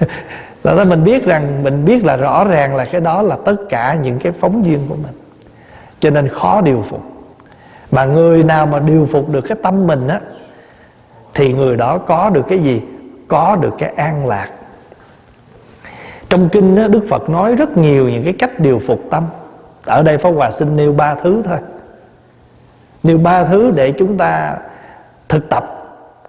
[0.64, 3.94] Đó mình biết rằng Mình biết là rõ ràng là cái đó là tất cả
[4.02, 5.12] những cái phóng duyên của mình.
[6.00, 7.02] Cho nên khó điều phục.
[7.90, 10.20] Mà người nào mà điều phục được cái tâm mình á
[11.34, 12.82] Thì người đó có được cái gì?
[13.28, 14.48] Có được cái an lạc.
[16.28, 19.24] Trong kinh á, Đức Phật nói rất nhiều những cái cách điều phục tâm.
[19.84, 21.58] Ở đây Pháp Hòa xin nêu ba thứ thôi.
[23.02, 24.56] Nêu ba thứ để chúng ta
[25.28, 25.64] thực tập.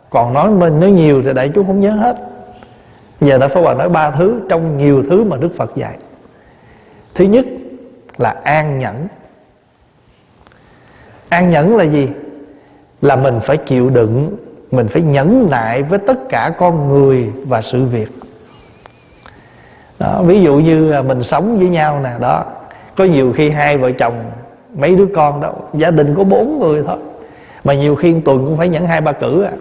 [0.10, 2.16] Còn nói mình nói nhiều thì đại chúng không nhớ hết.
[3.22, 5.98] Giờ đã Pháp Hòa nói ba thứ Trong nhiều thứ mà Đức Phật dạy.
[7.16, 7.46] Thứ nhất
[8.18, 9.08] là an nhẫn.
[11.30, 12.10] An nhẫn là gì?
[13.02, 14.38] Là mình phải chịu đựng
[14.72, 18.10] Mình phải nhẫn nại với tất cả con người và sự việc.
[20.00, 22.46] Đó, Ví dụ như mình sống với nhau nè đó.
[22.96, 24.32] Có nhiều khi hai vợ chồng
[24.76, 26.98] Mấy đứa con đó Gia đình có bốn người thôi.
[27.64, 29.52] Mà nhiều khi tuần cũng phải nhẫn hai ba cử à.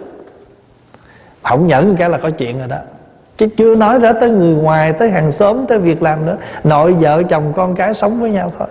[1.42, 2.77] Không nhẫn cái là có chuyện rồi đó
[3.38, 6.37] chứ chưa nói ra tới người ngoài, tới hàng xóm, tới việc làm nữa.
[6.64, 8.68] Nội vợ chồng con cái sống với nhau thôi.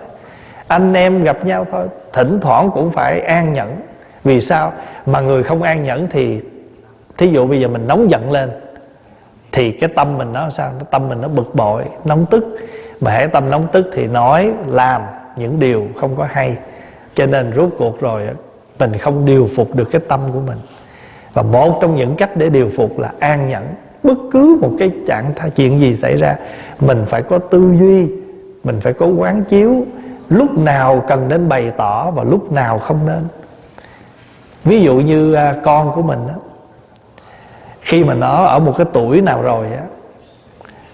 [0.68, 1.86] Anh em gặp nhau thôi.
[2.12, 3.76] Thỉnh thoảng cũng phải an nhẫn.
[4.24, 4.72] Vì sao?
[5.06, 6.40] Mà người không an nhẫn thì,
[7.16, 8.50] thí dụ bây giờ mình nóng giận lên,
[9.52, 10.72] thì cái tâm mình nó sao?
[10.90, 12.44] Tâm mình nó bực bội, nóng tức.
[13.00, 15.02] Mà hãy tâm nóng tức thì nói, làm
[15.36, 16.56] những điều không có hay.
[17.14, 18.28] Cho nên rốt cuộc rồi,
[18.78, 20.58] mình không điều phục được cái tâm của mình.
[21.34, 23.64] Và một trong những cách để điều phục là an nhẫn
[24.02, 26.36] bất cứ một cái trạng thái chuyện gì xảy ra
[26.80, 28.08] mình phải có tư duy
[28.64, 29.86] mình phải có quán chiếu.
[30.28, 33.28] Lúc nào cần nên bày tỏ và lúc nào không nên.
[34.64, 36.34] Ví dụ như à, con của mình đó,
[37.80, 39.82] khi mà nó ở một cái tuổi nào rồi á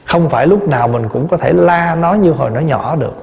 [0.04, 3.14] không phải lúc nào mình cũng có thể la nó như hồi nó nhỏ được.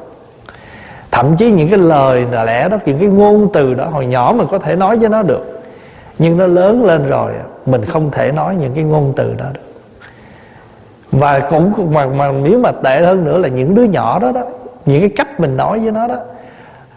[1.12, 4.34] Thậm chí những cái lời là lẽ đó những cái ngôn từ đó hồi nhỏ
[4.38, 5.62] mình có thể nói với nó được.
[6.20, 7.32] Nhưng nó lớn lên rồi
[7.66, 9.71] mình không thể nói những cái ngôn từ đó được
[11.12, 14.42] và cũng mà, mà nếu mà tệ hơn nữa là những đứa nhỏ đó đó
[14.86, 16.16] những cái cách mình nói với nó đó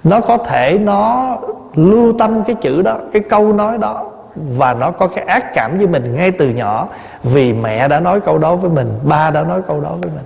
[0.05, 1.37] nó có thể nó
[1.74, 5.79] lưu tâm cái chữ đó cái câu nói đó và nó có cái ác cảm
[5.79, 6.88] với mình ngay từ nhỏ
[7.22, 10.24] vì mẹ đã nói câu đó với mình ba đã nói câu đó với mình.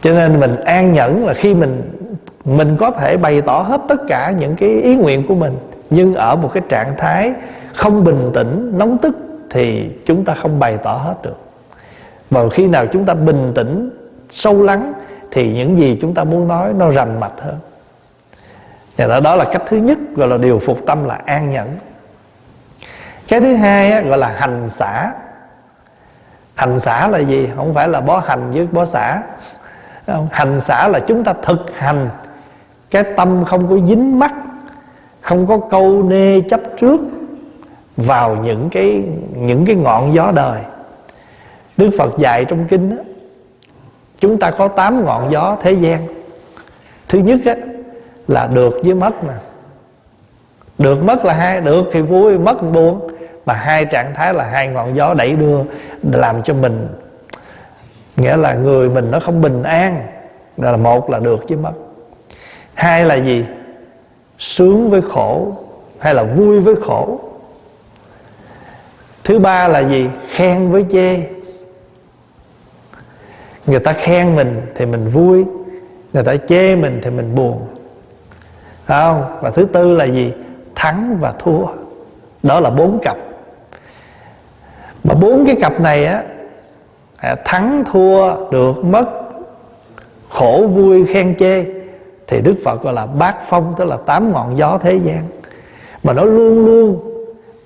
[0.00, 1.92] Cho nên mình an nhẫn là khi mình
[2.44, 5.58] mình có thể bày tỏ hết tất cả những cái ý nguyện của mình
[5.90, 7.32] nhưng ở một cái trạng thái
[7.74, 9.16] không bình tĩnh nóng tức
[9.56, 11.36] thì chúng ta không bày tỏ hết được.
[12.30, 13.90] Và khi nào chúng ta bình tĩnh
[14.28, 14.92] sâu lắng
[15.30, 17.58] thì những gì chúng ta muốn nói nó rành mạch hơn.
[18.96, 21.68] Và đó, đó là cách thứ nhất gọi là điều phục tâm là an nhẫn.
[23.28, 25.12] Cái thứ hai á, gọi là hành xả.
[26.54, 27.48] Hành xả là gì?
[27.56, 29.22] Không phải là bó hành với bó xả.
[30.30, 32.10] Hành xả là chúng ta thực hành.
[32.90, 34.34] Cái tâm không có dính mắc
[35.20, 37.00] không có câu nê chấp trước
[37.96, 39.02] vào những cái
[39.34, 40.60] những cái ngọn gió đời.
[41.76, 43.02] Đức Phật dạy trong kinh đó,
[44.20, 46.06] chúng ta có tám ngọn gió thế gian.
[47.08, 47.56] Thứ nhất á,
[48.28, 49.34] là được với mất nè
[50.78, 53.08] được mất là hai được thì vui mất buồn.
[53.46, 55.58] Mà hai trạng thái là hai ngọn gió đẩy đưa
[56.12, 56.88] làm cho mình
[58.16, 60.06] nghĩa là người mình nó không bình an.
[60.56, 61.72] Đó là một là được với mất.
[62.74, 63.44] Hai là gì?
[64.38, 65.52] Sướng với khổ
[65.98, 67.20] hay là vui với khổ?
[69.26, 70.08] Thứ ba là gì?
[70.28, 71.26] Khen với chê.
[73.66, 75.44] Người ta khen mình thì mình vui,
[76.12, 77.66] người ta chê mình thì mình buồn.
[78.84, 79.38] Phải không?
[79.40, 80.32] Và thứ tư là gì?
[80.74, 81.66] Thắng và thua.
[82.42, 83.16] Đó là bốn cặp.
[85.04, 86.24] Mà bốn cái cặp này á
[87.16, 89.06] à, thắng, thua, được, mất,
[90.28, 91.64] khổ, vui, khen, chê,
[92.26, 95.22] thì đức phật gọi là bát phong, tức là tám ngọn gió thế gian.
[96.02, 97.15] Mà nó luôn luôn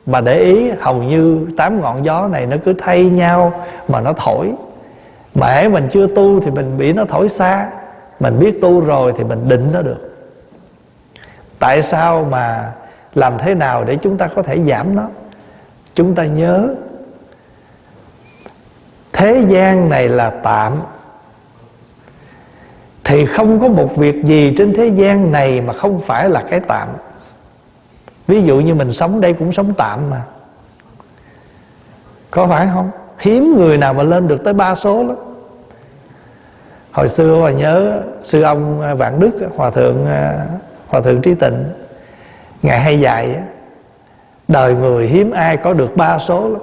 [0.06, 3.52] mà để ý, hầu như tám ngọn gió này nó cứ thay nhau
[3.88, 4.52] mà nó thổi.
[5.34, 7.70] Mà hãy mình chưa tu thì mình bị nó thổi xa.
[8.20, 10.16] Mình biết tu rồi thì mình định nó được.
[11.58, 12.72] Tại sao mà
[13.14, 15.08] làm thế nào để chúng ta có thể giảm nó?
[15.94, 16.74] Chúng ta nhớ,
[19.12, 20.72] thế gian này là tạm.
[23.04, 26.60] Thì không có một việc gì trên thế gian này mà không phải là cái
[26.60, 26.88] tạm
[28.30, 30.22] ví dụ như mình sống đây cũng sống tạm mà.
[32.30, 32.90] Có phải không?
[33.18, 35.16] Hiếm người nào mà lên được tới ba số lắm.
[36.92, 40.46] Hồi xưa mà nhớ, sư ông à, vạn đức à, hòa thượng à,
[40.88, 41.64] hòa thượng trí tịnh
[42.62, 43.36] ngài hay dạy
[44.48, 46.60] đời người hiếm ai có được ba số lắm.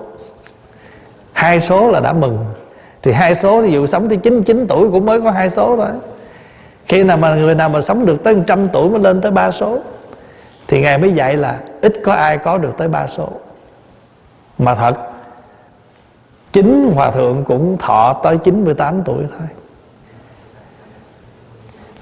[1.33, 2.45] Hai số là đã mừng.
[3.01, 5.89] Thì hai số ví dụ sống tới 99 tuổi cũng mới có hai số thôi.
[6.87, 9.51] Khi nào mà người nào mà sống được tới 100 tuổi mới lên tới ba
[9.51, 9.79] số
[10.67, 13.29] thì ngài mới dạy là ít có ai có được tới ba số.
[14.57, 14.95] Mà thật,
[16.53, 19.47] chính hòa thượng cũng thọ tới 98 tuổi thôi.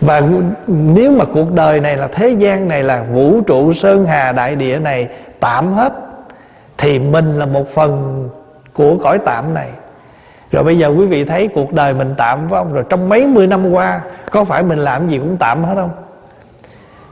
[0.02, 0.22] Và
[0.68, 4.56] nếu mà cuộc đời này là thế gian này, là vũ trụ sơn hà đại
[4.56, 5.94] địa này tạm hết,
[6.78, 8.24] thì mình là một phần
[8.74, 9.70] của cõi tạm này.
[10.52, 12.74] Rồi bây giờ quý vị thấy cuộc đời mình tạm, phải không?
[12.74, 14.02] Rồi trong mấy mươi năm qua,
[14.32, 15.92] có phải mình làm gì cũng tạm hết không?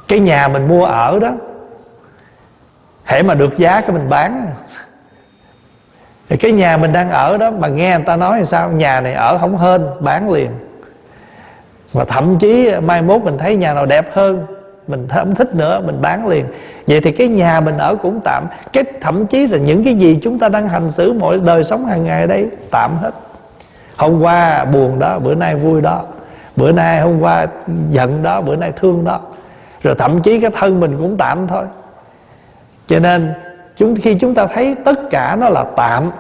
[0.08, 1.32] Cái nhà mình mua ở đó,
[3.06, 4.48] hễ mà được giá cái mình bán.
[6.30, 8.70] Thì cái nhà mình đang ở đó, mà nghe người ta nói thì sao?
[8.70, 10.52] Nhà này ở không hên, bán liền.
[11.94, 14.46] Và thậm chí mai mốt mình thấy nhà nào đẹp hơn,
[14.88, 16.46] mình không thích nữa, mình bán liền.
[16.88, 18.48] Vậy thì cái nhà mình ở cũng tạm.
[18.74, 21.86] Cái thậm chí là những cái gì chúng ta đang hành xử mọi đời sống
[21.86, 23.12] hàng ngày đây, tạm hết.
[23.98, 26.02] Hôm qua buồn đó, bữa nay vui đó.
[26.56, 27.46] Bữa nay hôm qua
[27.92, 29.20] giận đó, bữa nay thương đó
[29.84, 31.66] rồi thậm chí cái thân mình cũng tạm thôi.
[32.88, 33.34] Cho nên,
[33.78, 36.12] chúng, khi chúng ta thấy tất cả nó là tạm,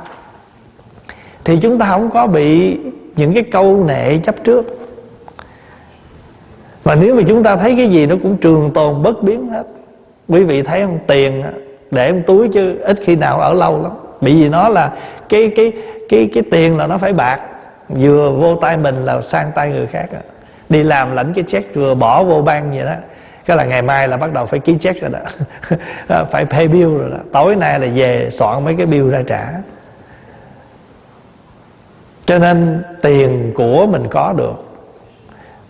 [1.44, 2.80] thì chúng ta không có bị
[3.16, 4.80] những cái câu nệ chấp trước.
[6.84, 9.64] Và nếu mà chúng ta thấy cái gì nó cũng trường tồn bất biến hết,
[10.28, 11.00] quý vị thấy không?
[11.08, 11.44] Tiền
[11.92, 13.92] để trong túi chứ ít khi nào ở lâu lắm.
[14.22, 14.94] Bị vì nó là
[15.30, 15.72] cái cái
[16.10, 17.40] cái cái tiền là nó phải bạc.
[17.90, 20.08] Vừa vô tay mình là sang tay người khác
[20.70, 22.94] đi làm lãnh cái check, vừa bỏ vô ban vậy đó
[23.46, 25.20] cái là ngày mai là bắt đầu phải ký check rồi đó.
[26.08, 27.18] À, phải pay bill rồi đó.
[27.32, 29.50] Tối nay là về soạn mấy cái bill ra trả.
[32.26, 34.54] Cho nên tiền của mình có được,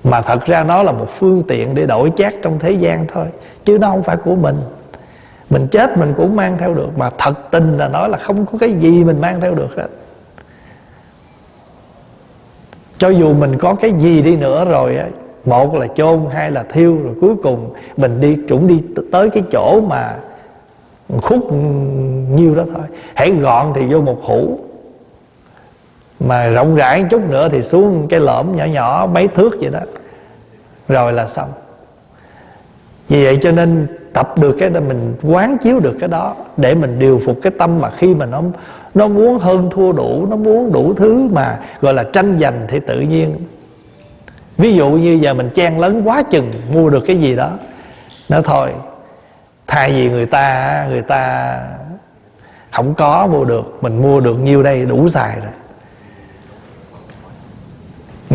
[0.03, 3.25] mà thật ra nó là một phương tiện để đổi chác trong thế gian thôi,
[3.65, 4.55] chứ nó không phải của mình.
[5.49, 8.57] Mình chết mình cũng mang theo được, mà thật tình là nói là không có
[8.57, 9.87] cái gì mình mang theo được hết.
[12.97, 14.99] Cho dù mình có cái gì đi nữa rồi
[15.45, 19.43] một là chôn, hai là thiêu, rồi cuối cùng mình đi, cũng đi tới cái
[19.51, 20.15] chỗ mà
[21.21, 21.53] khúc
[22.29, 22.83] nhiêu đó thôi.
[23.13, 24.59] Hãy gọn thì vô một hũ.
[26.19, 29.79] Mà rộng rãi chút nữa thì xuống cái lõm nhỏ nhỏ, mấy thước vậy đó.
[30.87, 31.49] Rồi là xong.
[33.07, 36.75] Vì vậy cho nên tập được cái đó, mình quán chiếu được cái đó để
[36.75, 38.41] mình điều phục cái tâm mà khi mà nó
[38.93, 42.79] nó muốn hơn thua đủ, nó muốn đủ thứ mà gọi là tranh giành thì
[42.79, 43.35] tự nhiên
[44.63, 47.51] ví dụ như giờ mình chen lấn quá chừng, mua được cái gì đó.
[48.29, 48.73] Nó thôi,
[49.67, 51.57] thay vì người ta người ta
[52.71, 55.51] không có mua được, mình mua được nhiêu đây đủ xài rồi.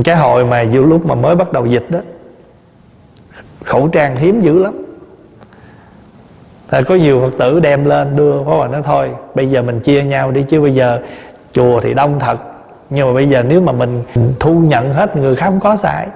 [0.04, 2.00] Cái hồi mà giữa lúc mà mới bắt đầu dịch đó,
[3.64, 4.84] khẩu trang hiếm dữ lắm.
[6.70, 9.80] Tại có nhiều Phật tử đem lên đưa Pháp Hòa nói thôi, Bây giờ mình
[9.80, 11.00] chia nhau đi chứ bây giờ
[11.52, 12.38] Chùa thì đông thật.
[12.90, 14.02] Nhưng mà bây giờ nếu mà mình
[14.40, 16.08] thu nhận hết Người khác không có xài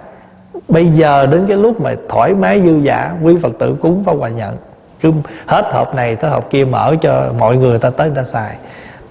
[0.68, 4.12] Bây giờ đến cái lúc mà thoải mái, dư giả Quý Phật tử cúng và
[4.12, 4.56] Hòa nhận.
[5.00, 5.12] Cứ
[5.46, 8.56] hết hộp này tới hộp kia mở cho mọi người ta tới ta xài.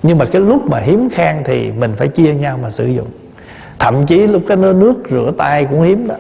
[0.04, 3.08] Nhưng mà cái lúc mà hiếm khang Thì mình phải chia nhau mà sử dụng.
[3.80, 6.16] Thậm chí lúc cái nước rửa tay cũng hiếm đó.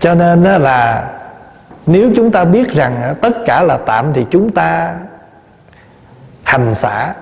[0.00, 1.10] Cho nên là
[1.86, 4.94] nếu chúng ta biết rằng tất cả là tạm thì chúng ta
[6.42, 7.14] hành xả.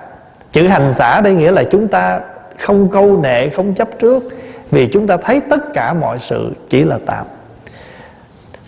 [0.53, 2.20] Chữ hành xả đây nghĩa là chúng ta
[2.61, 4.23] không câu nệ, không chấp trước,
[4.70, 7.27] vì chúng ta thấy tất cả mọi sự chỉ là tạm.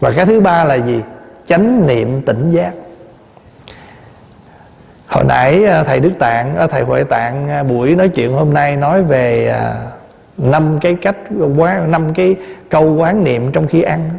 [0.01, 1.01] Và cái thứ ba là gì?
[1.47, 2.73] Chánh niệm tỉnh giác.
[5.07, 8.55] Hồi nãy à, thầy đức tạng à, thầy huệ tạng à, buổi nói chuyện hôm
[8.55, 9.57] nay nói về
[10.39, 11.17] năm cái cách
[11.57, 12.37] quán, năm cái
[12.69, 14.11] câu quán niệm trong khi ăn.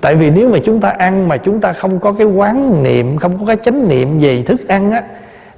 [0.00, 3.16] Tại vì nếu mà chúng ta ăn mà chúng ta không có cái quán niệm,
[3.16, 5.02] không có cái chánh niệm về thức ăn á,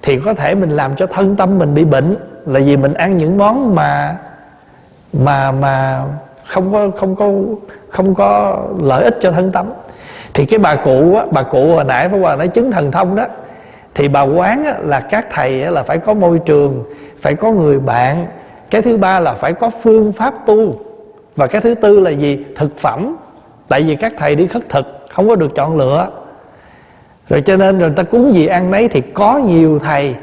[0.02, 3.16] thì có thể mình làm cho thân tâm mình bị bệnh là vì mình ăn
[3.16, 4.16] những món mà
[5.12, 6.02] mà mà
[6.44, 7.32] không có không có
[7.88, 9.66] không có lợi ích cho thân tâm
[10.34, 13.16] thì cái bà cụ á bà cụ hồi nãy phải qua nói chứng thần thông
[13.16, 13.26] đó
[13.96, 16.84] thì bà quán á, là các thầy á, là phải có môi trường
[17.20, 18.26] phải có người bạn.
[18.70, 20.74] Cái thứ ba là phải có phương pháp tu.
[21.36, 22.44] Và cái thứ tư là gì?
[22.56, 23.16] Thực phẩm.
[23.68, 26.08] Tại vì các thầy đi khất thực không có được chọn lựa.
[27.28, 30.14] Rồi cho nên rồi ta cúng gì ăn nấy thì có nhiều thầy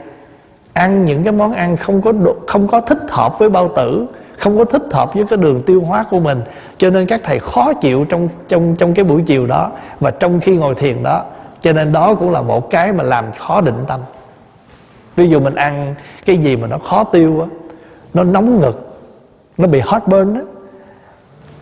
[0.74, 4.08] ăn những cái món ăn không có độ, không có thích hợp với bao tử
[4.38, 6.42] không có thích hợp với cái đường tiêu hóa của mình.
[6.78, 10.40] Cho nên các thầy khó chịu trong trong trong cái buổi chiều đó và trong
[10.40, 11.24] khi ngồi thiền đó.
[11.62, 14.00] Cho nên đó cũng là một cái mà làm khó định tâm.
[15.16, 17.48] Ví dụ mình ăn cái gì mà nó khó tiêu á
[18.14, 19.00] nó nóng ngực
[19.58, 20.42] nó bị heartburn á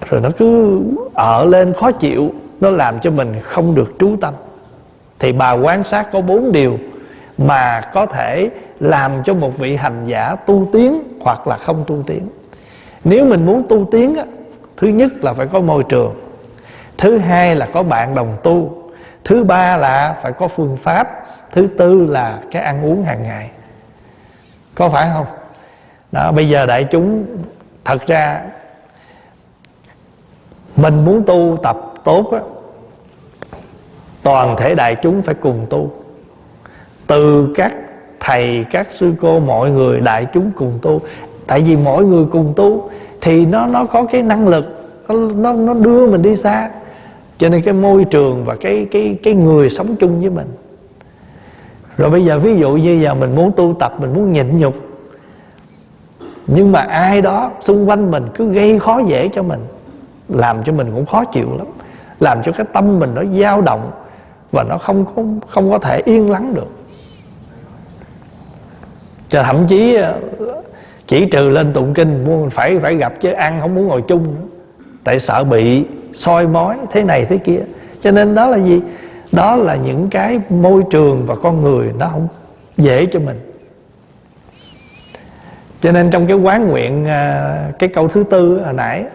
[0.10, 0.80] rồi nó cứ
[1.14, 4.34] ở lên khó chịu nó làm cho mình không được trú tâm.
[5.20, 6.78] Thì bà quan sát có bốn điều
[7.38, 12.04] mà có thể làm cho một vị hành giả tu tiến hoặc là không tu
[12.08, 12.30] tiến.
[13.04, 14.26] Nếu mình muốn tu tiến á,
[14.78, 16.16] thứ nhất là phải có môi trường
[16.98, 18.84] thứ hai là có bạn đồng tu
[19.24, 23.50] thứ ba là phải có phương pháp thứ tư là cái ăn uống hàng ngày.
[24.76, 25.26] Có phải không?
[26.12, 27.26] Đó bây giờ đại chúng
[27.86, 28.42] thật ra
[30.76, 32.40] mình muốn tu tập tốt á
[34.24, 35.92] toàn thể đại chúng phải cùng tu
[37.12, 37.74] từ các
[38.20, 41.02] thầy, các sư cô, mọi người, đại chúng cùng tu.
[41.48, 42.90] Tại vì mỗi người cùng tu
[43.22, 44.66] thì nó nó có cái năng lực
[45.36, 46.70] nó nó đưa mình đi xa.
[47.38, 50.48] Cho nên cái môi trường và cái cái cái người sống chung với mình.
[51.98, 54.76] Rồi bây giờ ví dụ như giờ mình muốn tu tập, mình muốn nhịn nhục.
[56.48, 59.60] Nhưng mà ai đó xung quanh mình cứ gây khó dễ cho mình,
[60.30, 61.68] làm cho mình cũng khó chịu lắm.
[62.20, 63.92] Làm cho cái tâm mình nó dao động
[64.52, 66.68] và nó không không không có thể yên lắng được
[69.32, 70.20] cho thậm chí ờ,
[71.08, 74.24] chỉ trừ lên tụng kinh muốn phải phải gặp chứ ăn không muốn ngồi chung
[74.24, 74.48] nữa.
[75.04, 77.60] tại sợ bị soi mói thế này thế kia.
[78.02, 78.82] Cho nên đó là gì?
[79.32, 82.28] Đó là những cái môi trường và con người nó không
[82.78, 83.40] dễ cho mình.
[85.82, 89.06] Cho nên trong cái quán nguyện ờ, cái câu thứ tư hồi nãy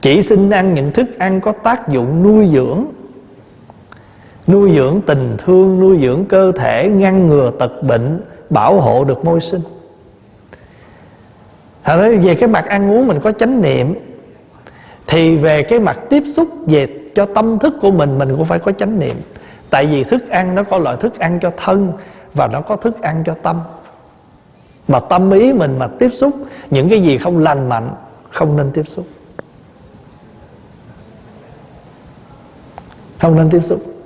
[0.00, 2.84] chỉ xin ăn những thức ăn có tác dụng nuôi dưỡng.
[4.46, 8.20] Nuôi dưỡng tình thương, nuôi dưỡng cơ thể, ngăn ngừa tật bệnh
[8.50, 9.60] bảo hộ được môi sinh.
[11.84, 13.94] Thật ra về cái mặt ăn uống mình có chánh niệm,
[15.06, 18.58] Thì về cái mặt tiếp xúc về cho tâm thức của mình Mình cũng phải
[18.58, 19.16] có chánh niệm.
[19.70, 21.92] Tại vì thức ăn nó có loại thức ăn cho thân
[22.34, 23.60] Và nó có thức ăn cho tâm.
[24.88, 26.32] Mà tâm ý mình mà tiếp xúc,
[26.70, 27.94] Những cái gì không lành mạnh,
[28.30, 29.06] Không nên tiếp xúc.
[33.20, 33.97] Không nên tiếp xúc.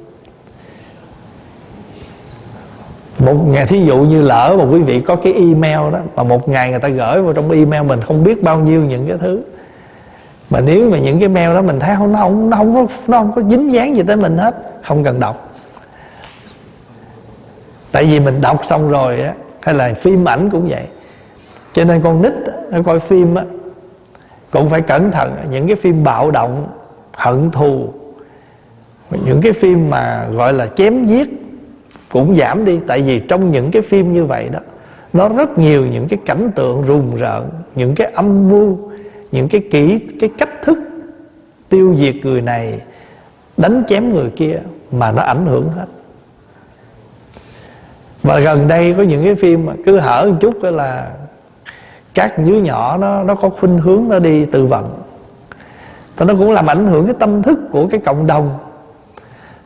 [3.23, 6.49] Một ngày, thí dụ như lỡ mà quý vị có cái email đó, mà một
[6.49, 9.41] ngày người ta gửi vào trong email mình không biết bao nhiêu những cái thứ.
[10.51, 12.87] Mà nếu mà những cái mail đó mình thấy không, nó không nó không có,
[13.07, 15.49] nó không có dính dáng gì tới mình hết, không cần đọc.
[17.93, 20.87] Tại vì mình đọc xong rồi á, hay là phim ảnh cũng vậy.
[21.73, 22.33] Cho nên con nít
[22.71, 23.45] nó coi phim á,
[24.51, 25.37] cũng phải cẩn thận.
[25.51, 26.67] Những cái phim bạo động,
[27.13, 27.89] hận thù,
[29.11, 31.42] những cái phim mà gọi là chém giết
[32.13, 32.81] cũng giảm đi.
[32.87, 34.59] Tại vì trong những cái phim như vậy đó,
[35.13, 38.79] nó rất nhiều những cái cảnh tượng rùng rợn, những cái âm mưu,
[39.33, 40.79] những cái kỹ, cái cách thức
[41.69, 42.81] tiêu diệt người này,
[43.57, 44.59] đánh chém người kia
[44.93, 45.87] mà nó ảnh hưởng hết.
[48.23, 51.11] Và gần đây có những cái phim mà cứ hở một chút là
[52.15, 54.85] các đứa nhỏ nó nó có khuynh hướng nó đi tự vận.
[56.17, 58.59] Thì nó cũng làm ảnh hưởng cái tâm thức của cái cộng đồng.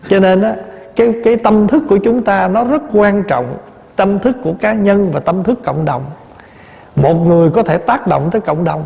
[0.08, 0.56] Cho nên á
[0.96, 3.56] cái cái tâm thức của chúng ta nó rất quan trọng.
[3.96, 6.04] Tâm thức của cá nhân và tâm thức cộng đồng.
[6.96, 8.84] Một người có thể tác động tới cộng đồng.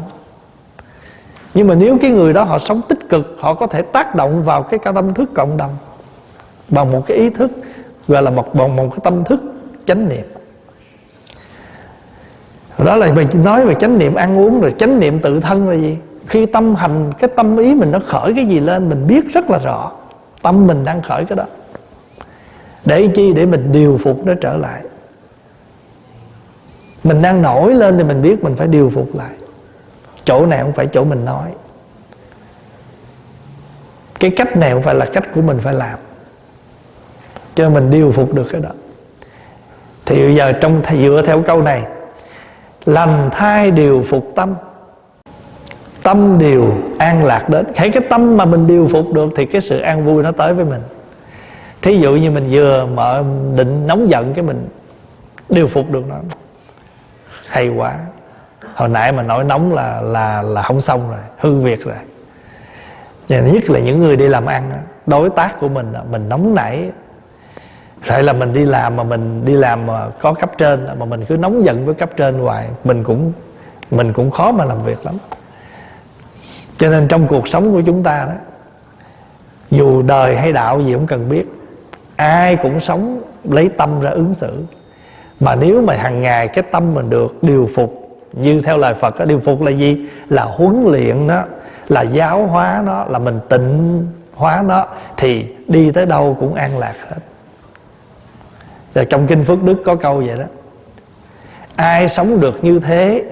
[1.55, 4.43] Nhưng mà nếu cái người đó họ sống tích cực, họ có thể tác động
[4.43, 5.77] vào cái tâm thức cộng đồng
[6.69, 7.51] bằng một cái ý thức,
[8.09, 9.41] gọi là một, bằng một cái tâm thức
[9.87, 10.25] chánh niệm.
[12.79, 15.75] Đó là mình nói về chánh niệm ăn uống rồi, chánh niệm tự thân là
[15.75, 15.99] gì?
[16.27, 19.51] Khi tâm hành, cái tâm ý mình nó khởi cái gì lên, mình biết rất
[19.51, 19.93] là rõ.
[20.43, 21.45] Tâm mình đang khởi cái đó
[22.85, 23.33] để chi?
[23.33, 24.83] Để mình điều phục nó trở lại.
[27.05, 29.33] Mình đang nổi lên thì mình biết mình phải điều phục lại.
[30.25, 31.51] Chỗ này không phải chỗ mình nói.
[34.21, 35.99] Cái cách này không phải là cách của mình phải làm
[37.55, 38.71] cho mình điều phục được cái đó.
[40.07, 41.83] Thì bây giờ trong dựa theo câu này,
[42.85, 44.55] lành thai điều phục tâm.
[46.03, 47.67] Tâm điều an lạc đến.
[47.75, 50.55] Thấy cái tâm mà mình điều phục được thì cái sự an vui nó tới
[50.55, 50.81] với mình
[51.83, 53.25] thí dụ như mình vừa mở
[53.55, 54.69] định nóng giận cái mình
[55.49, 56.17] điều phục được nó.
[57.47, 57.99] Hay quá.
[58.75, 61.97] Hồi nãy mà nói nóng là là là không xong rồi, hư việc rồi.
[63.29, 64.73] Và nhất là những người đi làm ăn
[65.07, 66.91] đối tác của mình mình nóng nảy.
[68.03, 71.25] Rồi là mình đi làm mà mình đi làm mà có cấp trên mà mình
[71.25, 73.33] cứ nóng giận với cấp trên hoài, mình cũng
[73.91, 75.15] mình cũng khó mà làm việc lắm.
[76.79, 78.33] Cho nên trong cuộc sống của chúng ta đó,
[79.71, 81.47] dù đời hay đạo gì cũng cần biết
[82.21, 84.53] ai cũng sống lấy tâm ra ứng xử.
[85.41, 89.19] Mà nếu mà hàng ngày cái tâm mình được điều phục như theo lời Phật
[89.19, 90.09] đó, điều phục là gì?
[90.29, 91.43] Là huấn luyện nó
[91.89, 96.79] là giáo hóa nó là mình tịnh hóa nó thì đi tới đâu cũng an
[96.79, 97.17] lạc hết.
[98.95, 100.45] Và trong kinh Phước Đức có câu vậy đó.
[101.77, 103.25] Ai sống được như thế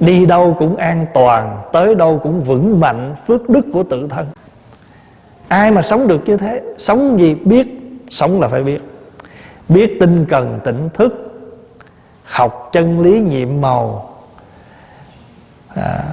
[0.00, 4.26] đi đâu cũng an toàn tới đâu cũng vững mạnh phước đức của tự thân.
[5.48, 7.79] Ai mà sống được như thế sống gì biết
[8.10, 8.78] sống là phải biết.
[9.68, 11.12] Biết tinh cần tỉnh thức
[12.24, 14.14] học chân lý nhiệm màu.
[15.74, 16.04] À,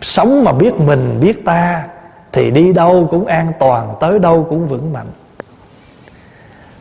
[0.00, 1.86] sống mà biết mình biết ta
[2.32, 5.06] thì đi đâu cũng an toàn tới đâu cũng vững mạnh.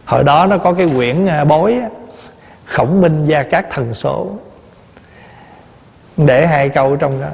[0.06, 1.82] Hồi đó nó có cái quyển bối bói
[2.66, 4.32] khổng minh gia các thần số.
[6.18, 7.30] Để hai câu trong đó.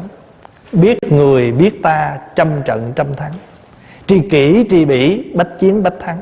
[0.72, 3.34] Biết người biết ta trăm trận trăm thắng.
[4.08, 6.22] Tri kỷ tri bỉ bách chiến bách thắng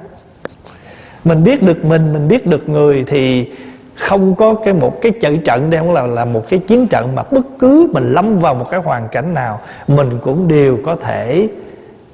[1.23, 3.51] mình biết được mình mình biết được người thì
[3.95, 7.15] không có cái một cái trận trận đây, không là là một cái chiến trận
[7.15, 10.95] mà bất cứ mình lâm vào một cái hoàn cảnh nào, mình cũng đều có
[10.95, 11.47] thể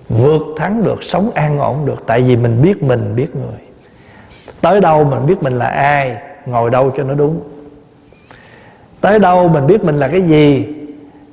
[0.09, 2.03] vượt thắng được, sống an ổn được.
[2.05, 3.59] Tại vì mình biết mình, biết người.
[4.61, 7.39] Tới đâu mình biết mình là ai, ngồi đâu cho nó đúng.
[9.01, 10.67] Tới đâu mình biết mình là cái gì,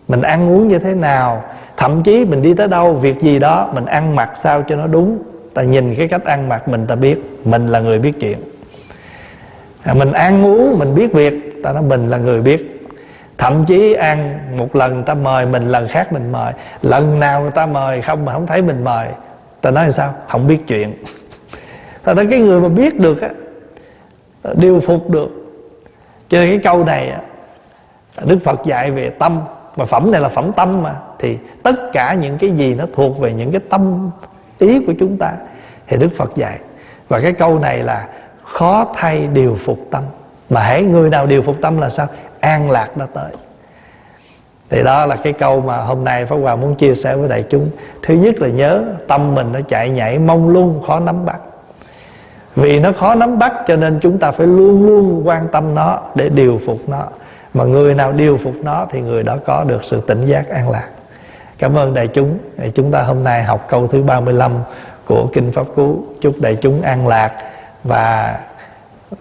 [0.09, 1.43] mình ăn uống như thế nào,
[1.77, 4.87] thậm chí mình đi tới đâu, việc gì đó, mình ăn mặc sao cho nó
[4.87, 5.18] đúng
[5.55, 8.38] ta nhìn cái cách ăn mặc mình ta biết mình là người biết chuyện.
[9.82, 12.88] À, mình ăn uống mình biết việc ta nói mình là người biết.
[13.38, 16.53] Thậm chí ăn một lần ta mời mình lần khác mình mời.
[16.82, 19.09] Lần nào người ta mời không mà không thấy mình mời
[19.61, 20.14] ta nói là sao?
[20.28, 20.94] Không biết chuyện.
[22.05, 23.28] Ta nói cái người mà biết được á
[24.55, 25.28] điều phục được.
[26.28, 27.12] Cho nên cái câu này
[28.24, 29.40] đức phật dạy về tâm.
[29.76, 30.96] Mà phẩm này là phẩm tâm mà.
[31.18, 34.11] Thì tất cả những cái gì nó thuộc về những cái tâm
[34.63, 35.33] ý của chúng ta.
[35.87, 36.59] Thì đức phật dạy.
[37.09, 38.09] Và cái câu này là
[38.43, 40.03] khó thay điều phục tâm.
[40.51, 42.07] Mà hãy người nào điều phục tâm là sao?
[42.41, 43.33] An lạc đã tới.
[44.71, 47.45] Thì đó là cái câu mà hôm nay Pháp Hòa muốn chia sẻ với đại
[47.51, 47.71] chúng.
[48.03, 51.39] Thứ nhất là nhớ tâm mình nó chạy nhảy mông lung khó nắm bắt.
[52.57, 56.01] Vì nó khó nắm bắt cho nên chúng ta phải luôn luôn quan tâm nó
[56.15, 57.07] để điều phục nó.
[57.55, 60.71] Mà người nào điều phục nó thì người đó có được sự tỉnh giác an
[60.71, 60.89] lạc
[61.63, 62.39] cảm ơn đại chúng.
[62.75, 64.53] Chúng ta hôm nay học câu thứ 35
[65.07, 66.05] của kinh pháp cú.
[66.21, 67.33] Chúc đại chúng an lạc
[67.85, 68.39] và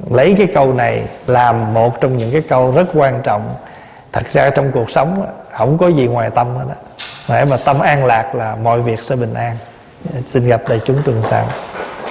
[0.10, 3.54] lấy cái câu này làm một trong những cái câu rất quan trọng.
[4.12, 6.66] Thật ra trong cuộc sống không có gì ngoài tâm hết
[7.28, 7.46] á.
[7.46, 9.58] Mà tâm an lạc là mọi việc sẽ bình an.
[10.26, 11.46] Xin gặp đại chúng tuần sau.